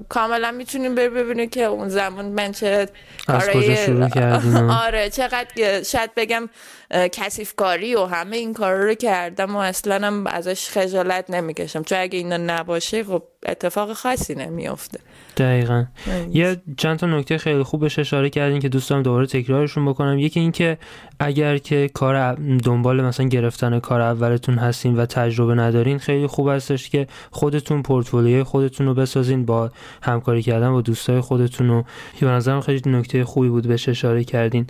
کاملا 0.09 0.51
می‌تونیم 0.51 0.95
بر 0.95 1.09
ببینید 1.09 1.49
که 1.49 1.63
اون 1.63 1.89
زمان 1.89 2.25
من 2.25 2.51
چه 2.51 2.87
آره 4.85 5.09
چقدر 5.09 5.83
شاید 5.83 6.15
بگم 6.15 6.49
کسیف 6.91 7.55
کاری 7.55 7.95
و 7.95 8.05
همه 8.05 8.37
این 8.37 8.53
کار 8.53 8.75
رو 8.75 8.93
کردم 8.93 9.55
و 9.55 9.59
اصلا 9.59 10.07
هم 10.07 10.27
ازش 10.27 10.69
خجالت 10.69 11.29
نمی‌کشم. 11.29 11.83
چون 11.83 11.97
اگه 11.97 12.17
اینا 12.17 12.37
نباشه 12.37 13.03
خب 13.03 13.23
اتفاق 13.45 13.93
خاصی 13.93 14.35
نمیافته. 14.35 14.99
دقیقا. 15.37 15.85
یه 16.31 16.57
چند 16.77 16.97
تا 16.97 17.07
نکته 17.07 17.37
خیلی 17.37 17.63
خوب 17.63 17.81
بهش 17.81 17.99
اشاره 17.99 18.29
کردین 18.29 18.59
که 18.59 18.69
دوستم 18.69 19.01
دوباره 19.01 19.25
تکرارشون 19.25 19.85
بکنم. 19.85 20.19
یکی 20.19 20.39
اینکه 20.39 20.77
اگر 21.19 21.57
که 21.57 21.89
کار 21.93 22.35
دنبال 22.35 23.01
مثلا 23.01 23.27
گرفتن 23.27 23.79
کار 23.79 24.01
اولتون 24.01 24.55
هستین 24.55 24.95
و 24.95 25.05
تجربه 25.05 25.55
ندارین 25.55 25.97
خیلی 25.97 26.27
خوب 26.27 26.49
هستش 26.49 26.89
که 26.89 27.07
خودتون 27.31 27.81
پورتفولیوی 27.81 28.43
خودتون 28.43 28.87
رو 28.87 28.93
بسازین 28.93 29.45
با 29.45 29.71
همکاری 30.01 30.41
کردن 30.41 30.71
با 30.71 30.81
دوستای 30.81 31.19
خودتون 31.19 31.67
رو 31.67 31.85
به 32.21 32.27
نظرم 32.27 32.61
خیلی 32.61 32.81
نکته 32.85 33.23
خوبی 33.23 33.49
بود 33.49 33.67
بهش 33.67 33.89
اشاره 33.89 34.23
کردین. 34.23 34.67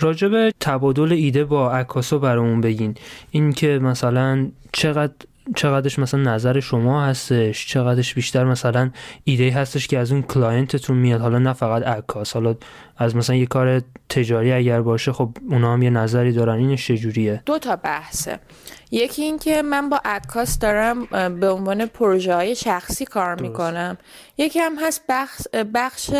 راجب 0.00 0.50
تبادل 0.50 1.12
ایده 1.12 1.44
با 1.44 1.72
عکاسا 1.72 2.18
برامون 2.18 2.60
بگین. 2.60 2.94
اینکه 3.30 3.78
مثلا 3.82 4.48
چقدر 4.72 5.12
چقدرش 5.56 5.98
مثلا 5.98 6.20
نظر 6.20 6.60
شما 6.60 7.04
هستش؟ 7.04 7.66
چقدرش 7.66 8.14
بیشتر 8.14 8.44
مثلا 8.44 8.90
ایده 9.24 9.50
هستش 9.50 9.86
که 9.86 9.98
از 9.98 10.12
اون 10.12 10.22
client 10.22 10.71
تون 10.71 10.96
میاد؟ 10.96 11.20
حالا 11.20 11.38
نه 11.38 11.52
فقط 11.52 11.82
عکاس 11.82 12.32
حالا 12.32 12.54
از 12.96 13.16
مثلا 13.16 13.36
یه 13.36 13.46
کار 13.46 13.82
تجاری 14.08 14.52
اگر 14.52 14.82
باشه 14.82 15.12
خب 15.12 15.30
اونا 15.50 15.72
هم 15.72 15.82
یه 15.82 15.90
نظری 15.90 16.32
دارن. 16.32 16.58
اینش 16.58 16.86
چجوریه 16.86 17.42
دو 17.46 17.58
تا 17.58 17.76
بحثه 17.76 18.40
یکی 18.90 19.22
این 19.22 19.38
که 19.38 19.62
من 19.62 19.88
با 19.88 20.00
عکاس 20.04 20.58
دارم 20.58 21.04
به 21.40 21.50
عنوان 21.50 21.86
پروژه 21.86 22.34
های 22.34 22.54
شخصی 22.54 23.04
کار 23.04 23.40
می‌کنم. 23.40 23.98
یکی 24.38 24.58
هم 24.58 24.76
هست 24.78 25.04
بخش, 25.08 25.42
بخش 25.74 26.10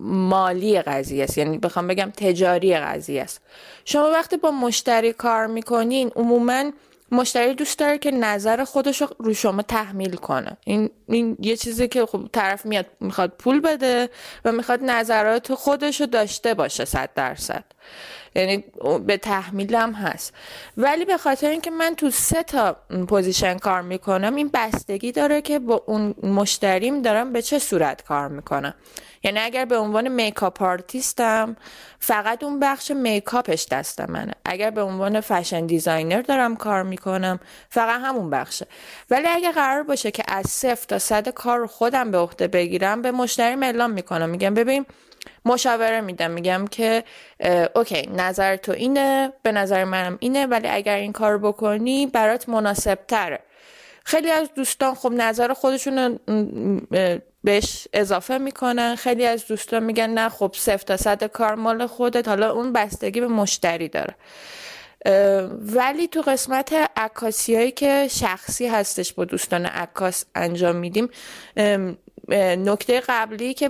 مالی 0.00 0.82
قضیه 0.82 1.24
است. 1.24 1.38
یعنی 1.38 1.58
بخوام 1.58 1.86
بگم 1.86 2.12
تجاری 2.16 2.76
قضیه 2.76 3.22
است. 3.22 3.40
شما 3.84 4.10
وقتی 4.10 4.36
با 4.36 4.50
مشتری 4.50 5.12
کار 5.12 5.46
می‌کنین 5.46 6.10
عموما 6.16 6.64
مشتری 7.12 7.54
دوست 7.54 7.78
داره 7.78 7.98
که 7.98 8.10
نظر 8.10 8.64
خودش 8.64 9.02
رو 9.02 9.08
رو 9.18 9.34
شما 9.34 9.62
تحمیل 9.62 10.16
کنه. 10.16 10.56
این, 10.64 10.90
این 11.08 11.36
یه 11.40 11.56
چیزی 11.56 11.88
که 11.88 12.06
خب 12.06 12.28
طرف 12.32 12.66
میاد 12.66 12.86
می‌خواد 13.00 13.30
پول 13.38 13.60
بده 13.60 14.10
و 14.44 14.52
می‌خواد 14.52 14.80
نظرات 14.82 15.54
خودش 15.54 16.00
رو 16.00 16.06
داشته 16.06 16.54
باشه 16.54 16.84
صد 16.84 17.10
درصد. 17.14 17.64
یعنی 18.34 18.64
به 19.06 19.16
تحمیلم 19.16 19.92
هست. 19.92 20.34
ولی 20.76 21.04
به 21.04 21.16
خاطر 21.16 21.48
اینکه 21.48 21.70
من 21.70 21.94
تو 21.94 22.10
سه 22.10 22.42
تا 22.42 22.76
position 23.08 23.58
کار 23.58 23.82
می‌کنم 23.82 24.34
این 24.34 24.50
بستگی 24.54 25.12
داره 25.12 25.42
که 25.42 25.58
با 25.58 25.84
اون 25.86 26.14
مشتریم 26.22 27.02
دارم 27.02 27.32
به 27.32 27.42
چه 27.42 27.58
صورت 27.58 28.02
کار 28.02 28.28
می‌کنم. 28.28 28.74
یعنی 29.24 29.38
اگر 29.38 29.64
به 29.64 29.78
عنوان 29.78 30.08
makeup 30.08 30.62
artist 30.62 31.43
م 31.43 31.56
فقط 31.98 32.44
اون 32.44 32.60
بخش 32.60 32.90
makeup 32.90 33.47
ش 33.47 33.66
دست 33.70 34.00
منه. 34.00 34.32
اگر 34.44 34.70
به 34.70 34.82
عنوان 34.82 35.20
fashion 35.20 35.66
designer 35.66 36.22
دارم 36.22 36.56
کار 36.56 36.82
می‌کنم 36.82 37.40
فقط 37.68 38.00
همون 38.00 38.30
بخشه. 38.30 38.66
ولی 39.10 39.26
اگر 39.28 39.52
قرار 39.52 39.82
باشه 39.82 40.10
که 40.10 40.22
از 40.28 40.46
صفر 40.46 40.86
تا 40.88 40.98
صد 40.98 41.28
کار 41.28 41.66
خودم 41.66 42.10
به 42.10 42.18
عهده 42.18 42.48
بگیرم 42.48 43.02
به 43.02 43.10
مشتری 43.10 43.64
اعلام 43.64 43.90
می‌کنم. 43.90 44.28
میگم 44.28 44.54
ببین 44.54 44.86
مشاوره 45.44 46.00
میدم. 46.00 46.30
میگم 46.30 46.66
که 46.70 47.04
okay 47.74 48.02
نظر 48.02 48.56
تو 48.56 48.72
اینه 48.72 49.32
به 49.42 49.52
نظر 49.52 49.84
منم 49.84 50.16
اینه 50.20 50.46
ولی 50.46 50.68
اگر 50.68 50.96
این 50.96 51.12
کار 51.12 51.38
بکنی 51.38 52.06
برات 52.06 52.48
مناسب 52.48 52.98
تره 53.08 53.40
خیلی 54.04 54.30
از 54.30 54.50
دوستان 54.54 54.94
خب 54.94 55.12
نظر 55.12 55.52
خودشون 55.52 56.18
بهش 57.44 57.88
اضافه 57.92 58.38
می‌کنن. 58.38 58.96
خیلی 58.96 59.26
از 59.26 59.46
دوستان 59.46 59.82
میگن 59.82 60.10
نه 60.10 60.28
خب 60.28 60.54
صفر 60.56 60.84
تا 60.86 60.96
صد 60.96 61.24
کار 61.24 61.54
مال 61.54 61.86
خودت. 61.86 62.28
حالا 62.28 62.52
اون 62.52 62.72
بستگی 62.72 63.20
به 63.20 63.28
مشتری 63.28 63.88
داره. 63.88 64.14
ولی 65.60 66.08
تو 66.08 66.20
قسمت 66.20 66.90
عکاسی 66.96 67.56
هایی 67.56 67.70
که 67.70 68.08
شخصی 68.10 68.68
هستش 68.68 69.12
با 69.12 69.24
دوستان 69.24 69.66
عکاس 69.66 70.24
انجام 70.34 70.76
میدیم 70.76 71.08
نکته 72.28 73.02
قبلی 73.08 73.54
که 73.54 73.68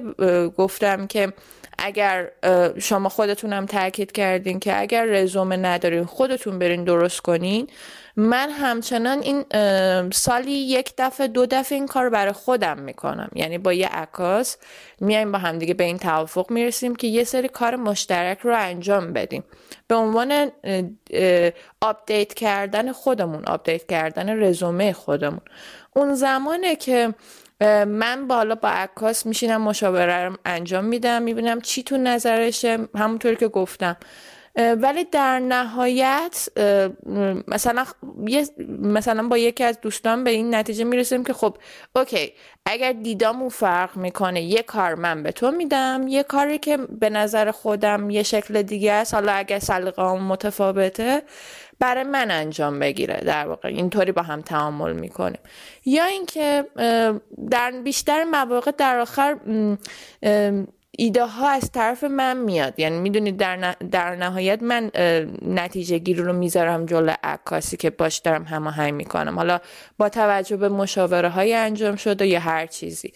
گفتم 0.56 1.06
که 1.06 1.32
اگر 1.78 2.30
شما 2.78 3.08
خودتونم 3.08 3.66
تاکید 3.66 4.12
کردین 4.12 4.60
که 4.60 4.80
اگر 4.80 5.04
رزومه 5.04 5.56
ندارین 5.56 6.04
خودتون 6.04 6.58
برین 6.58 6.84
درست 6.84 7.20
کنین 7.20 7.66
من 8.16 8.50
همچنان 8.50 9.18
این 9.20 9.44
سالی 10.10 10.52
یک 10.52 10.92
دفعه 10.98 11.26
دو 11.26 11.46
دفعه 11.46 11.78
این 11.78 11.86
کار 11.86 12.10
برای 12.10 12.32
خودم 12.32 12.78
می‌کنم. 12.78 13.30
یعنی 13.34 13.58
با 13.58 13.72
یه 13.72 13.88
عکاس 13.88 14.56
میایم 15.00 15.32
با 15.32 15.38
همدیگه 15.38 15.74
به 15.74 15.84
این 15.84 15.98
توافق 15.98 16.50
می‌رسیم 16.50 16.96
که 16.96 17.06
یه 17.06 17.24
سری 17.24 17.48
کار 17.48 17.76
مشترک 17.76 18.38
رو 18.38 18.56
انجام 18.56 19.12
بدیم. 19.12 19.44
به 19.88 19.94
عنوان 19.94 20.50
update 21.80 22.34
کردن 22.34 22.92
خودمون 22.92 23.44
update 23.44 23.86
کردن 23.86 24.42
رزومه 24.42 24.92
خودمون. 24.92 25.40
اون 25.96 26.14
زمانه 26.14 26.76
که 26.76 27.14
من 27.86 28.26
بالا 28.28 28.54
با 28.54 28.68
عکاس 28.68 29.26
میشینم 29.26 29.62
مشاوره 29.62 30.30
انجام 30.44 30.84
میدم 30.84 31.22
می‌بینم 31.22 31.60
چی 31.60 31.82
تو 31.82 31.96
نظرشه 31.96 32.78
همونطور 32.94 33.34
که 33.34 33.48
گفتم. 33.48 33.96
ولی 34.56 35.04
در 35.04 35.38
نهایت 35.38 36.48
مثلا 37.48 37.84
مثلا 38.68 39.28
با 39.28 39.38
یکی 39.38 39.64
از 39.64 39.80
دوستان 39.80 40.24
به 40.24 40.30
این 40.30 40.54
نتیجه 40.54 40.84
می‌رسیم 40.84 41.24
که 41.24 41.32
خب 41.32 41.56
اوکی 41.96 42.32
اگر 42.66 42.92
دیدامون 42.92 43.48
فرق 43.48 43.96
می‌کنه 43.96 44.42
یه 44.42 44.62
کار 44.62 44.94
من 44.94 45.22
به 45.22 45.32
تو 45.32 45.50
میدم 45.50 46.04
یه 46.08 46.22
کاری 46.22 46.58
که 46.58 46.76
به 46.76 47.10
نظر 47.10 47.50
خودم 47.50 48.10
یه 48.10 48.22
شکل 48.22 48.62
دیگه 48.62 48.92
است 48.92 49.14
حالا 49.14 49.32
اگر 49.32 49.58
سلیقه 49.58 50.12
متفاوته 50.12 51.22
برای 51.82 52.04
من 52.04 52.30
انجام 52.30 52.78
بگیره. 52.78 53.20
در 53.26 53.48
واقع 53.48 53.68
اینطوری 53.68 54.12
با 54.12 54.22
هم 54.22 54.40
تعامل 54.40 54.92
می‌کنیم. 54.92 55.40
یا 55.84 56.04
اینکه 56.04 56.64
در 57.50 57.70
بیشتر 57.84 58.24
مواقع 58.24 58.70
در 58.70 58.98
آخر 58.98 59.36
ایده 60.98 61.24
ها 61.26 61.48
از 61.48 61.70
طرف 61.70 62.04
من 62.04 62.36
میاد. 62.36 62.78
یعنی 62.78 62.98
می‌دونید 62.98 63.36
در, 63.36 63.74
در 63.90 64.16
نهایت 64.16 64.62
من 64.62 64.90
نتیجه 65.42 65.98
گیری 65.98 66.22
رو 66.22 66.32
می‌ذارم 66.32 66.86
جلو 66.86 67.12
عکاسی 67.22 67.76
که 67.76 67.90
باش 67.90 68.18
دارم 68.18 68.44
هماهنگ 68.44 68.94
می‌کنم. 68.94 69.36
حالا 69.36 69.60
با 69.98 70.08
توجه 70.08 70.56
به 70.56 70.68
مشاوره 70.68 71.28
های 71.28 71.54
انجام 71.54 71.96
شده 71.96 72.26
یا 72.26 72.40
هر 72.40 72.66
چیزی. 72.66 73.12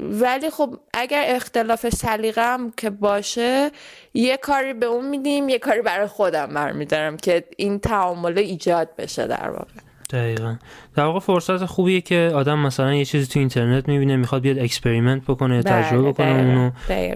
ولی 0.00 0.50
خب 0.50 0.78
اگر 0.94 1.24
اختلاف 1.26 1.88
سلیقه 1.88 2.42
هم 2.42 2.72
که 2.76 2.90
باشه 2.90 3.70
یه 4.14 4.36
کاری 4.36 4.72
به 4.72 4.86
اون 4.86 5.08
میدیم 5.08 5.48
یه 5.48 5.58
کاری 5.58 5.82
برای 5.82 6.06
خودم 6.06 6.46
برمیدارم 6.46 7.16
که 7.16 7.44
این 7.56 7.78
تعامل 7.78 8.38
ایجاد 8.38 8.96
بشه 8.96 9.26
در 9.26 9.50
واقع. 9.50 9.89
دقیقا. 10.10 10.56
در 10.96 11.04
واقع 11.04 11.18
فرصت 11.18 11.64
خوبیه 11.64 12.00
که 12.00 12.30
آدم 12.34 12.58
مثلا 12.58 12.94
یه 12.94 13.04
چیزی 13.04 13.26
تو 13.26 13.38
اینترنت 13.38 13.88
می‌بینه 13.88 14.16
می‌خواد 14.16 14.42
بیاد 14.42 14.58
experiment 14.58 15.22
بکنه 15.22 15.62
بله، 15.62 15.82
تجربه 15.82 16.12
بکنه 16.12 16.72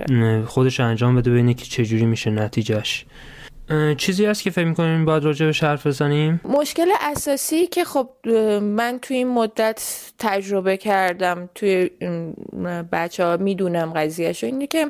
اونو 0.08 0.46
خودش 0.46 0.80
انجام 0.80 1.16
بده 1.16 1.30
ببینه 1.30 1.54
که 1.54 1.64
چجوری 1.64 2.06
میشه 2.06 2.30
نتیجهش 2.30 3.06
چیزی 3.96 4.26
هست 4.26 4.42
که 4.42 4.50
فکر 4.50 4.64
می‌کنیم 4.64 5.04
باید 5.04 5.24
راجع 5.24 5.46
به 5.46 5.52
حرف 5.62 5.86
بزنیم؟ 5.86 6.40
مشکل 6.44 6.86
اساسی 7.00 7.66
که 7.66 7.84
خب 7.84 8.08
من 8.62 8.98
توی 9.02 9.16
این 9.16 9.28
مدت 9.28 10.12
تجربه 10.18 10.76
کردم 10.76 11.48
توی 11.54 11.90
بچه 12.92 13.24
ها 13.24 13.36
می‌دونم 13.36 13.92
قضیهش 13.92 14.44
اینه 14.44 14.66
که 14.66 14.86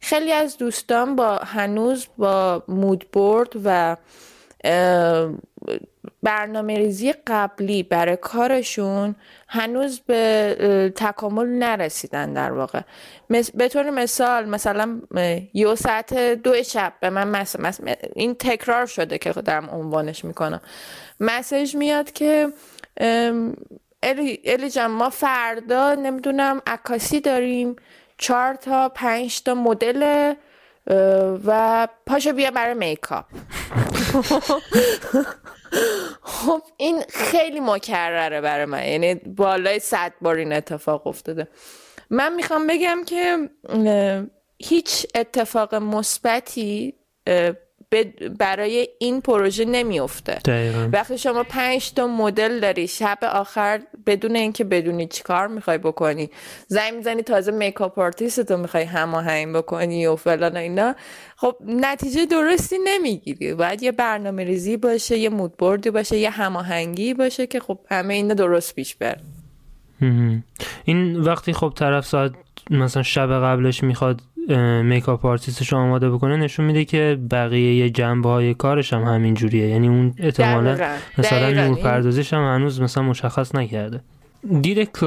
خیلی 0.00 0.32
از 0.32 0.58
دوستان 0.58 1.16
با 1.16 1.36
هنوز 1.36 2.06
با 2.18 2.62
مودبورد 2.68 3.48
و 3.64 3.96
برنامه 6.24 6.78
ریزی 6.78 7.14
قبلی 7.26 7.82
برای 7.82 8.16
کارشون 8.16 9.14
هنوز 9.48 10.00
به 10.00 10.92
تکامل 10.96 11.46
نرسیدن 11.46 12.32
در 12.32 12.52
واقع. 12.52 12.80
به 13.54 13.68
طور 13.68 13.90
مثال 13.90 14.48
مثلا 14.48 15.00
یه 15.54 15.74
ساعت 15.74 16.14
دو 16.18 16.62
شب 16.62 16.92
به 17.00 17.10
من 17.10 17.28
مسج 17.28 17.94
این 18.14 18.34
تکرار 18.34 18.86
شده 18.86 19.18
که 19.18 19.32
دارم 19.32 19.70
عنوانش 19.70 20.24
می‌کنم. 20.24 20.60
مسیج 21.20 21.76
میاد 21.76 22.12
که 22.12 22.52
الی, 24.02 24.40
الی 24.44 24.70
جان 24.70 24.90
ما 24.90 25.10
فردا 25.10 25.94
نمی‌دونم 25.94 26.62
عکاسی 26.66 27.20
داریم 27.20 27.76
چهار 28.18 28.54
تا 28.54 28.88
پنج 28.88 29.42
تا 29.42 29.54
مدل 29.54 30.34
و 31.46 31.88
پاشو 32.06 32.32
بیا 32.32 32.50
برای 32.50 32.74
میکاپ. 32.74 33.24
خب 36.46 36.62
این 36.76 37.02
خیلی 37.08 37.60
مکرره 37.60 38.40
برای 38.40 38.64
من. 38.64 38.88
یعنی 38.88 39.14
بالای 39.14 39.78
صد 39.78 40.12
بار 40.20 40.36
این 40.36 40.52
اتفاق 40.52 41.06
افتاده. 41.06 41.48
من 42.10 42.34
می‌خوام 42.34 42.66
بگم 42.66 42.98
که 43.06 43.50
هیچ 44.58 45.06
اتفاق 45.14 45.74
مثبتی 45.74 46.94
برای 48.38 48.88
این 48.98 49.20
پروژه 49.20 49.64
نمیفته 49.64 50.38
وقتی 50.92 51.18
شما 51.18 51.42
پنج 51.42 51.92
تا 51.92 52.06
مدل 52.06 52.60
داری 52.60 52.88
شب 52.88 53.18
آخر 53.32 53.80
بدون 54.06 54.36
اینکه 54.36 54.64
بدونی 54.64 55.06
چی 55.06 55.22
کار 55.22 55.46
می‌خوای 55.46 55.78
بکنی 55.78 56.30
زنگ 56.68 56.94
می‌زنی 56.94 57.22
تازه 57.22 57.52
makeup 57.52 57.98
artist 57.98 58.40
تو 58.40 58.56
می‌خوای 58.56 58.84
هماهنگ 58.84 59.56
بکنی 59.56 60.06
و 60.06 60.16
فلان 60.16 60.56
اینا 60.56 60.94
خب 61.36 61.56
نتیجه 61.66 62.26
درستی 62.26 62.76
نمی‌گیری. 62.84 63.54
باید 63.54 63.82
یه 63.82 63.92
برنامه 63.92 64.44
ریزی 64.44 64.76
باشه 64.76 65.18
یه 65.18 65.28
mood 65.28 65.53
board 65.53 65.84
ی 65.84 65.90
باشه 65.90 66.18
یه 66.18 66.30
هماهنگی 66.30 67.14
باشه 67.14 67.46
که 67.46 67.60
خب 67.60 67.78
همه 67.90 68.14
اینا 68.14 68.34
درست 68.34 68.74
پیش 68.74 68.94
بر 68.94 69.16
این 70.84 71.16
وقتی 71.20 71.52
خب 71.52 71.72
طرف 71.76 72.06
ساعت 72.06 72.32
مثلا 72.70 73.02
شب 73.02 73.26
قبلش 73.26 73.82
می‌خواد 73.82 74.20
makeup 74.82 75.26
artist 75.26 75.61
ش 75.61 75.72
رو 75.72 75.78
آماده 75.78 76.10
بکنه 76.10 76.36
نشون 76.36 76.66
میده 76.66 76.84
که 76.84 77.18
بقیه 77.30 77.90
جنبه 77.90 78.28
های 78.28 78.54
کارش 78.54 78.92
هم 78.92 79.02
همین 79.02 79.34
جوریه 79.34 79.68
یعنی 79.68 79.88
اون 79.88 80.14
احتمالا 80.18 80.78
مثلا 81.18 81.50
نورپردازیش 81.50 82.32
هم 82.32 82.54
هنوز 82.54 82.80
مثلا 82.80 83.02
مشخص 83.02 83.54
نکرده. 83.54 84.00
دید 84.60 85.04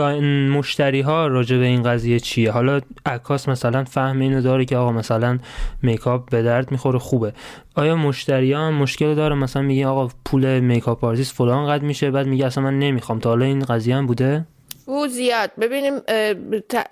مشتری 0.51 1.01
ها 1.01 1.27
راجع 1.27 1.57
به 1.57 1.65
این 1.65 1.83
قضیه 1.83 2.19
چیه؟ 2.19 2.51
حالا 2.51 2.81
عکاس 3.05 3.49
مثلا 3.49 3.83
فهم 3.83 4.19
اینو 4.19 4.41
داره 4.41 4.65
که 4.65 4.77
آقا 4.77 4.91
مثلا 4.91 5.37
makeup 5.81 6.29
به 6.29 6.43
درد 6.43 6.71
می‌خوره 6.71 6.99
خوبه. 6.99 7.33
آیا 7.75 7.95
مشتری 7.95 8.53
ها 8.53 8.67
هم 8.67 8.73
مشکل 8.73 9.15
داره؟ 9.15 9.35
مثلا 9.35 9.61
میگه 9.61 9.87
آقا 9.87 10.09
پول 10.25 10.59
makeup 10.59 11.03
artist 11.03 11.35
فلان 11.35 11.67
قد 11.67 11.83
میشه 11.83 12.11
بعد 12.11 12.27
میگه 12.27 12.45
اصلا 12.45 12.63
من 12.63 12.79
نمی‌خوام. 12.79 13.19
تا 13.19 13.29
حالا 13.29 13.45
این 13.45 13.59
قضیه 13.59 13.95
هم 13.95 14.05
بوده؟ 14.05 14.45
او 14.85 15.07
زیاد. 15.07 15.51
ببینیم 15.61 15.93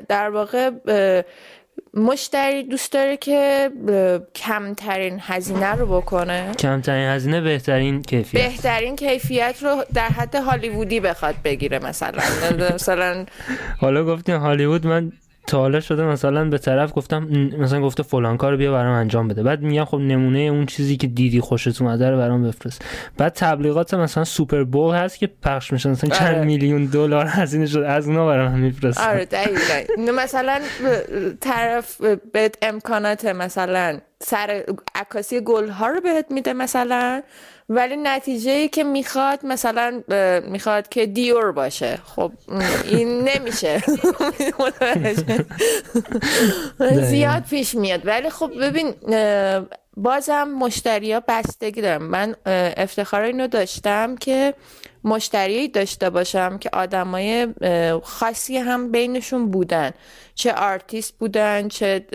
در 0.10 0.30
واقع 0.30 0.70
مشتری 1.94 2.64
دوست 2.64 2.92
داره 2.92 3.18
که 3.18 3.70
کمترین 4.36 5.20
هزینه 5.22 5.72
رو 5.76 6.02
بکنه؟ 6.02 6.52
کمترین 6.60 7.10
هزینه 7.10 7.42
بهترین 7.42 8.02
کیفیت. 8.02 8.42
بهترین 8.42 8.96
کیفیت 8.96 9.64
رو 9.64 9.84
در 9.94 10.08
حد 10.08 10.36
هالیوودی 10.36 11.00
بخواد 11.00 11.36
بگیره 11.44 11.80
مثلا. 11.80 12.24
مثلا 12.76 13.26
حالا 13.80 14.06
گفتین 14.06 14.36
هالیوود 14.36 14.88
من 14.88 15.12
تا 15.48 15.60
حالا 15.60 15.80
شده 15.80 16.04
مثلا 16.04 16.50
به 16.50 16.58
طرف 16.58 16.92
گفتم 16.96 17.24
مثلا 17.60 17.82
گفته 17.82 18.04
فلان 18.04 18.38
کار 18.38 18.56
بیا 18.58 18.72
برام 18.72 18.94
انجام 18.94 19.28
بده. 19.28 19.44
بعد 19.44 19.62
میگم 19.62 19.86
خب 19.86 19.98
نمونه 19.98 20.40
اون 20.40 20.66
چیزی 20.66 20.98
که 20.98 21.08
دیدی 21.08 21.40
خوشت 21.40 21.82
اومده 21.82 22.10
رو 22.10 22.18
برام 22.18 22.44
بفرست. 22.44 22.86
بعد 23.18 23.34
تبلیغات 23.34 23.94
مثلا 23.94 24.24
سوپر 24.24 24.64
بول 24.64 24.96
هست 24.96 25.20
که 25.20 25.30
پخش 25.44 25.74
میشه 25.74 25.90
مثلا 25.90 26.10
چند 26.10 26.36
آره. 26.36 26.46
میلیون 26.46 26.86
دلار 26.86 27.26
هزینه 27.30 27.66
شده 27.66 27.88
از 27.88 28.08
اونا 28.08 28.26
برام 28.26 28.60
میفرست 28.60 29.02
آره 29.02 29.26
دقیقاً. 29.26 30.12
مثلا 30.24 30.60
طرف 31.42 32.02
به 32.34 32.52
امکانات 32.62 33.26
مثلا 33.26 34.00
سر 34.26 34.64
عکاسی 34.96 35.40
گل 35.42 35.70
ها 35.70 35.88
رو 35.88 36.02
بهت 36.02 36.26
میده 36.30 36.54
مثلا 36.54 37.24
ولی 37.70 37.96
نتیجه 37.96 38.52
ای 38.52 38.68
که 38.68 38.84
می‌خواد 38.84 39.46
مثلا 39.46 40.04
می‌خواد 40.48 40.90
که 40.90 41.06
دیور 41.06 41.52
باشه. 41.52 42.00
خب 42.06 42.32
این 42.90 43.22
نمیشه. 43.30 43.84
زیاد 47.12 47.44
پیش 47.50 47.76
میاد. 47.76 48.08
ولی 48.08 48.30
خب 48.30 48.52
ببین 48.62 48.94
بازم 49.98 50.44
مشتری 50.44 51.14
ها 51.14 51.24
بستگی 51.28 51.82
دارم 51.82 52.04
من 52.04 52.36
افتخار 52.78 53.22
اینو 53.22 53.48
داشتم 53.48 54.16
که 54.16 54.54
مشتری 55.06 55.68
داشته 55.68 56.10
باشم 56.10 56.58
که 56.58 56.70
آدمای 56.74 57.48
خاصی 58.04 58.58
هم 58.58 58.92
بینشون 58.92 59.52
بودن. 59.52 59.92
چه 60.36 60.54
آرتیست 60.54 61.18
بودن 61.18 61.68
چه 61.68 62.06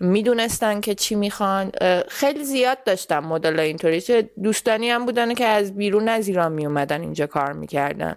می‌دونستن 0.00 0.80
که 0.80 0.94
چی 0.94 1.14
می‌خوان. 1.14 1.72
خیلی 2.08 2.44
زیاد 2.44 2.84
داشتم 2.84 3.18
مدل 3.18 3.60
اینطوری. 3.60 4.00
چه 4.00 4.30
دوستانی 4.42 4.90
هم 4.90 5.06
بودن 5.06 5.34
که 5.34 5.44
از 5.44 5.76
بیرون 5.76 6.08
از 6.08 6.28
ایران 6.28 6.52
میومدن 6.52 7.00
اینجا 7.00 7.26
کار 7.26 7.52
می‌کردن. 7.52 8.16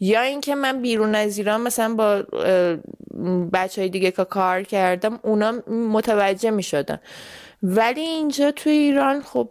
یا 0.00 0.20
اینکه 0.20 0.54
من 0.54 0.82
بیرون 0.82 1.14
از 1.14 1.38
ایران 1.38 1.60
مثلا 1.60 1.94
با 1.94 2.22
بچه 3.52 3.80
های 3.80 3.90
دیگه 3.90 4.10
که 4.10 4.24
کار 4.24 4.62
کردم 4.62 5.20
اونا 5.22 5.52
متوجه 5.68 6.50
می‌شدن. 6.50 7.00
ولی 7.62 8.00
اینجا 8.00 8.50
توی 8.50 8.72
ایران 8.72 9.22
خب 9.22 9.50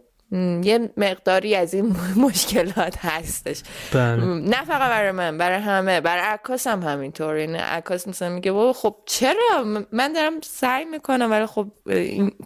یه 0.62 0.90
مقداری 0.96 1.54
از 1.54 1.74
این 1.74 1.96
مشکلات 2.26 2.96
هستش. 2.98 3.62
بله. 3.92 4.24
نه 4.24 4.64
فقط 4.64 4.90
برای 4.90 5.10
من 5.10 5.38
برای 5.38 5.58
همه. 5.60 6.00
برای 6.00 6.22
عکاس 6.22 6.66
هم 6.66 6.82
همینطور. 6.82 7.34
این 7.34 7.56
عکاس 7.56 8.08
مثلا 8.08 8.28
میگه 8.28 8.72
خب 8.72 8.96
چرا؟ 9.06 9.64
من 9.92 10.12
دارم 10.12 10.32
سعی 10.42 10.84
می‌کنم 10.84 11.30
ولی 11.30 11.46
خب 11.46 11.68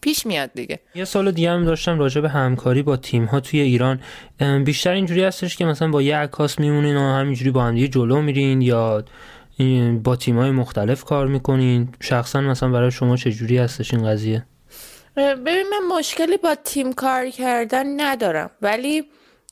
پیش 0.03 0.27
میاد 0.27 0.51
دیگه. 0.55 0.81
یه 0.94 1.05
سال 1.05 1.31
دیگه 1.31 1.51
هم 1.51 1.64
داشتم 1.64 1.99
راجع 1.99 2.20
به 2.20 2.29
همکاری 2.29 2.83
با 2.83 2.97
تیم 2.97 3.25
ها 3.25 3.40
توی 3.40 3.61
ایران. 3.61 4.01
بیشتر 4.64 4.92
اینجوری 4.92 5.25
هستش 5.25 5.57
که 5.57 5.64
مثلا 5.64 5.88
با 5.88 6.03
یه 6.03 6.16
عکاس 6.16 6.59
میمونین 6.59 6.97
و 6.97 7.01
همینجوری 7.01 7.51
با 7.51 7.64
هم 7.64 7.85
جلو 7.85 8.23
میرین 8.23 8.62
یا 8.62 9.05
با 10.05 10.16
تیم 10.16 10.38
های 10.38 10.51
مختلف 10.51 11.05
کار 11.05 11.27
می‌کنین. 11.27 11.88
شخصا 12.01 12.40
مثلا 12.40 12.68
برای 12.68 12.90
شما 12.90 13.16
چه 13.16 13.33
جوری 13.33 13.59
هستش 13.59 13.94
این 13.94 14.07
قضیه؟ 14.07 14.47
ببین 15.16 15.66
من 15.70 15.96
مشکلی 15.98 16.37
با 16.37 16.55
تیم 16.55 16.92
کار 16.92 17.31
کردن 17.31 18.00
ندارم. 18.00 18.50
ولی 18.62 19.05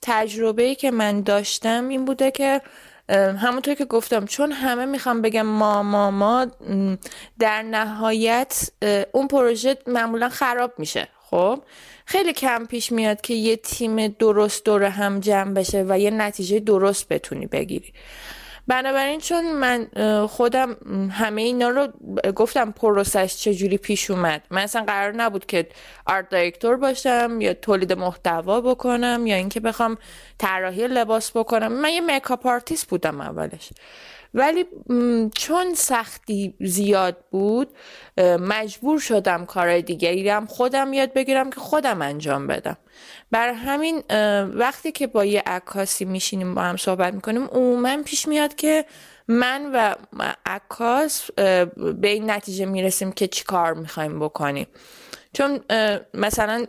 تجربه 0.02 0.74
که 0.74 0.90
من 0.90 1.20
داشتم 1.20 1.88
این 1.88 2.04
بوده 2.04 2.30
که 2.30 2.60
همونطور 3.08 3.74
که 3.74 3.84
گفتم 3.84 4.24
چون 4.24 4.52
همه 4.52 4.86
می‌خوام 4.86 5.22
بگم 5.22 5.42
ما 5.42 5.82
ما 5.82 6.10
ما 6.10 6.46
در 7.38 7.62
نهایت 7.62 8.70
اون 9.12 9.28
پروژه 9.28 9.76
معمولا 9.86 10.28
خراب 10.28 10.72
میشه. 10.78 11.08
خب؟ 11.30 11.62
خیلی 12.06 12.32
کم 12.32 12.66
پیش 12.66 12.92
میاد 12.92 13.20
که 13.20 13.34
یه 13.34 13.56
تیم 13.56 14.08
درست 14.08 14.64
دور 14.64 14.82
هم 14.82 15.20
جمع 15.20 15.54
بشه 15.54 15.84
و 15.88 15.98
یه 15.98 16.10
نتیجه 16.10 16.60
درست 16.60 17.08
بتونی 17.08 17.46
بگیری. 17.46 17.92
بنابراین 18.66 19.20
چون 19.20 19.52
من 19.52 19.86
خودم 20.26 20.76
همه 21.10 21.42
اینا 21.42 21.68
رو 21.68 21.88
گفتم 22.32 22.70
پروسه‌ش 22.70 23.36
چجوری 23.36 23.78
پیش 23.78 24.10
اومد. 24.10 24.42
من 24.50 24.62
اصلا 24.62 24.84
قرار 24.84 25.12
نبود 25.12 25.46
که 25.46 25.68
art 26.06 26.28
director 26.28 26.76
باشم 26.76 27.38
یا 27.40 27.54
تولید 27.54 27.92
محتوا 27.92 28.60
بکنم 28.60 29.26
یا 29.26 29.36
اینکه 29.36 29.60
بخوام 29.60 29.98
طراحی 30.38 30.88
لباس 30.88 31.36
بکنم. 31.36 31.72
من 31.72 31.88
یه 31.88 32.00
makeup 32.00 32.46
artist 32.46 32.88
بودم 32.88 33.20
اولش. 33.20 33.70
ولی 34.34 34.64
چون 35.34 35.74
سختی 35.74 36.54
زیاد 36.60 37.16
بود 37.30 37.68
مجبور 38.40 38.98
شدم 38.98 39.46
کار 39.46 39.80
دیگری 39.80 40.28
هم 40.28 40.46
خودم 40.46 40.92
یاد 40.92 41.12
بگیرم 41.12 41.50
که 41.50 41.60
خودم 41.60 42.02
انجام 42.02 42.46
بدم. 42.46 42.76
بر 43.30 43.52
همین 43.52 44.02
وقتی 44.54 44.92
که 44.92 45.06
با 45.06 45.24
یه 45.24 45.42
عکاسی 45.46 46.04
میشینیم 46.04 46.54
با 46.54 46.62
هم 46.62 46.76
صحبت 46.76 47.14
می‌کنیم 47.14 47.44
عموما 47.44 48.02
پیش 48.02 48.28
میاد 48.28 48.54
که 48.54 48.84
من 49.28 49.70
و 49.72 49.94
عکاس 50.46 51.30
به 51.76 52.08
این 52.08 52.30
نتیجه 52.30 52.66
می‌رسیم 52.66 53.12
که 53.12 53.26
چی 53.26 53.44
کار 53.44 53.74
می‌خوایم 53.74 54.20
بکنیم. 54.20 54.66
چون 55.32 55.60
مثلا 56.14 56.66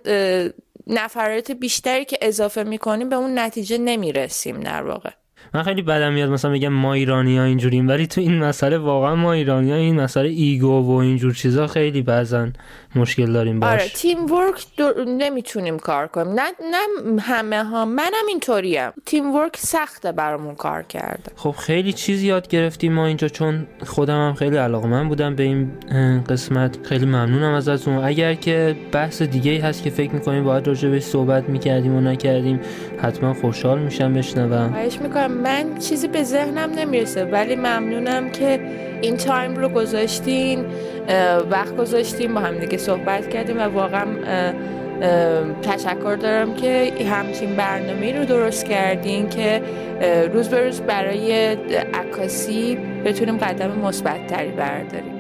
نفرات 0.88 1.52
بیشتری 1.52 2.06
که 2.06 2.18
اضافه 2.22 2.64
می‌کنیم 2.64 3.10
به 3.10 3.16
اون 3.16 3.40
نتیجه 3.40 3.78
نمی‌رسیم 3.78 4.60
در 4.60 4.84
واقع. 4.84 5.10
من 5.54 5.64
خیلی 5.64 5.82
بدم 5.82 6.14
میاد 6.14 6.30
مثلا 6.30 6.52
بگم 6.52 6.74
ما 6.74 6.94
ایرانی 6.94 7.38
ها 7.38 7.44
اینجوریم 7.44 7.88
ولی 7.88 8.08
تو 8.08 8.22
این 8.22 8.40
مسئله 8.40 8.78
واقعا 8.78 9.16
ما 9.16 9.34
ایرانی 9.34 9.72
ها 9.72 9.78
این 9.78 10.02
مسئله 10.02 10.30
ایگو 10.30 10.82
و 10.82 10.92
اینجور 10.92 11.34
چیزا 11.34 11.68
خیلی 11.68 12.02
بعضا 12.02 12.48
مشکل 12.96 13.34
داریم 13.34 13.60
باش. 13.60 13.72
آره 13.72 13.90
تیم 13.90 14.32
ورک 14.32 14.66
نمی‌تونیم 15.08 15.80
کار 15.80 16.08
کنیم. 16.08 16.34
نه 16.34 16.42
نه 16.72 17.22
همه 17.22 17.64
ها 17.64 17.86
منم 17.86 18.28
اینطوریم. 18.30 18.92
تیم 19.06 19.36
ورک 19.36 19.58
سخته 19.58 20.12
برامون 20.12 20.56
کار 20.56 20.84
کرده. 20.84 21.32
خب 21.36 21.52
خیلی 21.52 21.94
چیز 21.94 22.24
یاد 22.24 22.48
گرفتیم 22.48 22.94
ما 22.94 23.06
اینجا 23.06 23.28
چون 23.28 23.68
خودم 23.86 24.28
هم 24.28 24.34
خیلی 24.34 24.58
علاقه 24.58 24.88
من 24.88 25.10
بودم 25.10 25.36
به 25.36 25.44
این 25.44 25.72
قسمت. 26.30 26.86
خیلی 26.86 27.06
ممنونم 27.06 27.54
ازتون. 27.54 28.04
اگر 28.04 28.34
که 28.34 28.76
بحث 28.92 29.22
دیگه 29.22 29.62
هست 29.62 29.84
که 29.84 29.90
فکر 29.90 30.12
می‌کنیم 30.12 30.44
باید 30.44 30.68
راجع 30.68 30.90
به 30.90 31.00
صحبت 31.00 31.50
می‌کردیم 31.50 31.96
و 31.96 32.02
نکردیم 32.02 32.60
حتما 33.02 33.34
خوشحال 33.34 33.80
میشم 33.80 34.14
بشنوم. 34.14 34.70
خواهش 34.70 35.00
می‌کنم. 35.02 35.33
من 35.34 35.78
چیزی 35.78 36.08
به 36.08 36.24
ذهنم 36.24 36.72
نمی‌رسه 36.72 37.26
ولی 37.26 37.56
ممنونم 37.56 38.30
که 38.30 38.60
این 39.02 39.18
تایم 39.18 39.56
رو 39.56 39.70
گذاشتین 39.70 40.66
وقت 41.50 41.78
گذاشتیم 41.78 42.34
با 42.34 42.40
هم 42.42 42.58
دیگه 42.58 42.78
صحبت 42.78 43.30
کردیم 43.30 43.58
و 43.58 43.62
واقعا 43.62 44.06
تشکر 45.62 46.16
دارم 46.16 46.54
که 46.54 46.94
همچین 47.12 47.56
برنامه 47.56 48.20
رو 48.20 48.26
درست 48.26 48.66
کردین 48.66 49.30
که 49.30 49.62
روز 50.34 50.50
به 50.50 50.66
روز 50.66 50.82
برای 50.82 51.46
عکاسی 51.94 52.78
بتونیم 53.06 53.38
قدم 53.38 53.72
مثبت 53.72 54.28
تری 54.28 54.52
برداریم. 54.52 55.13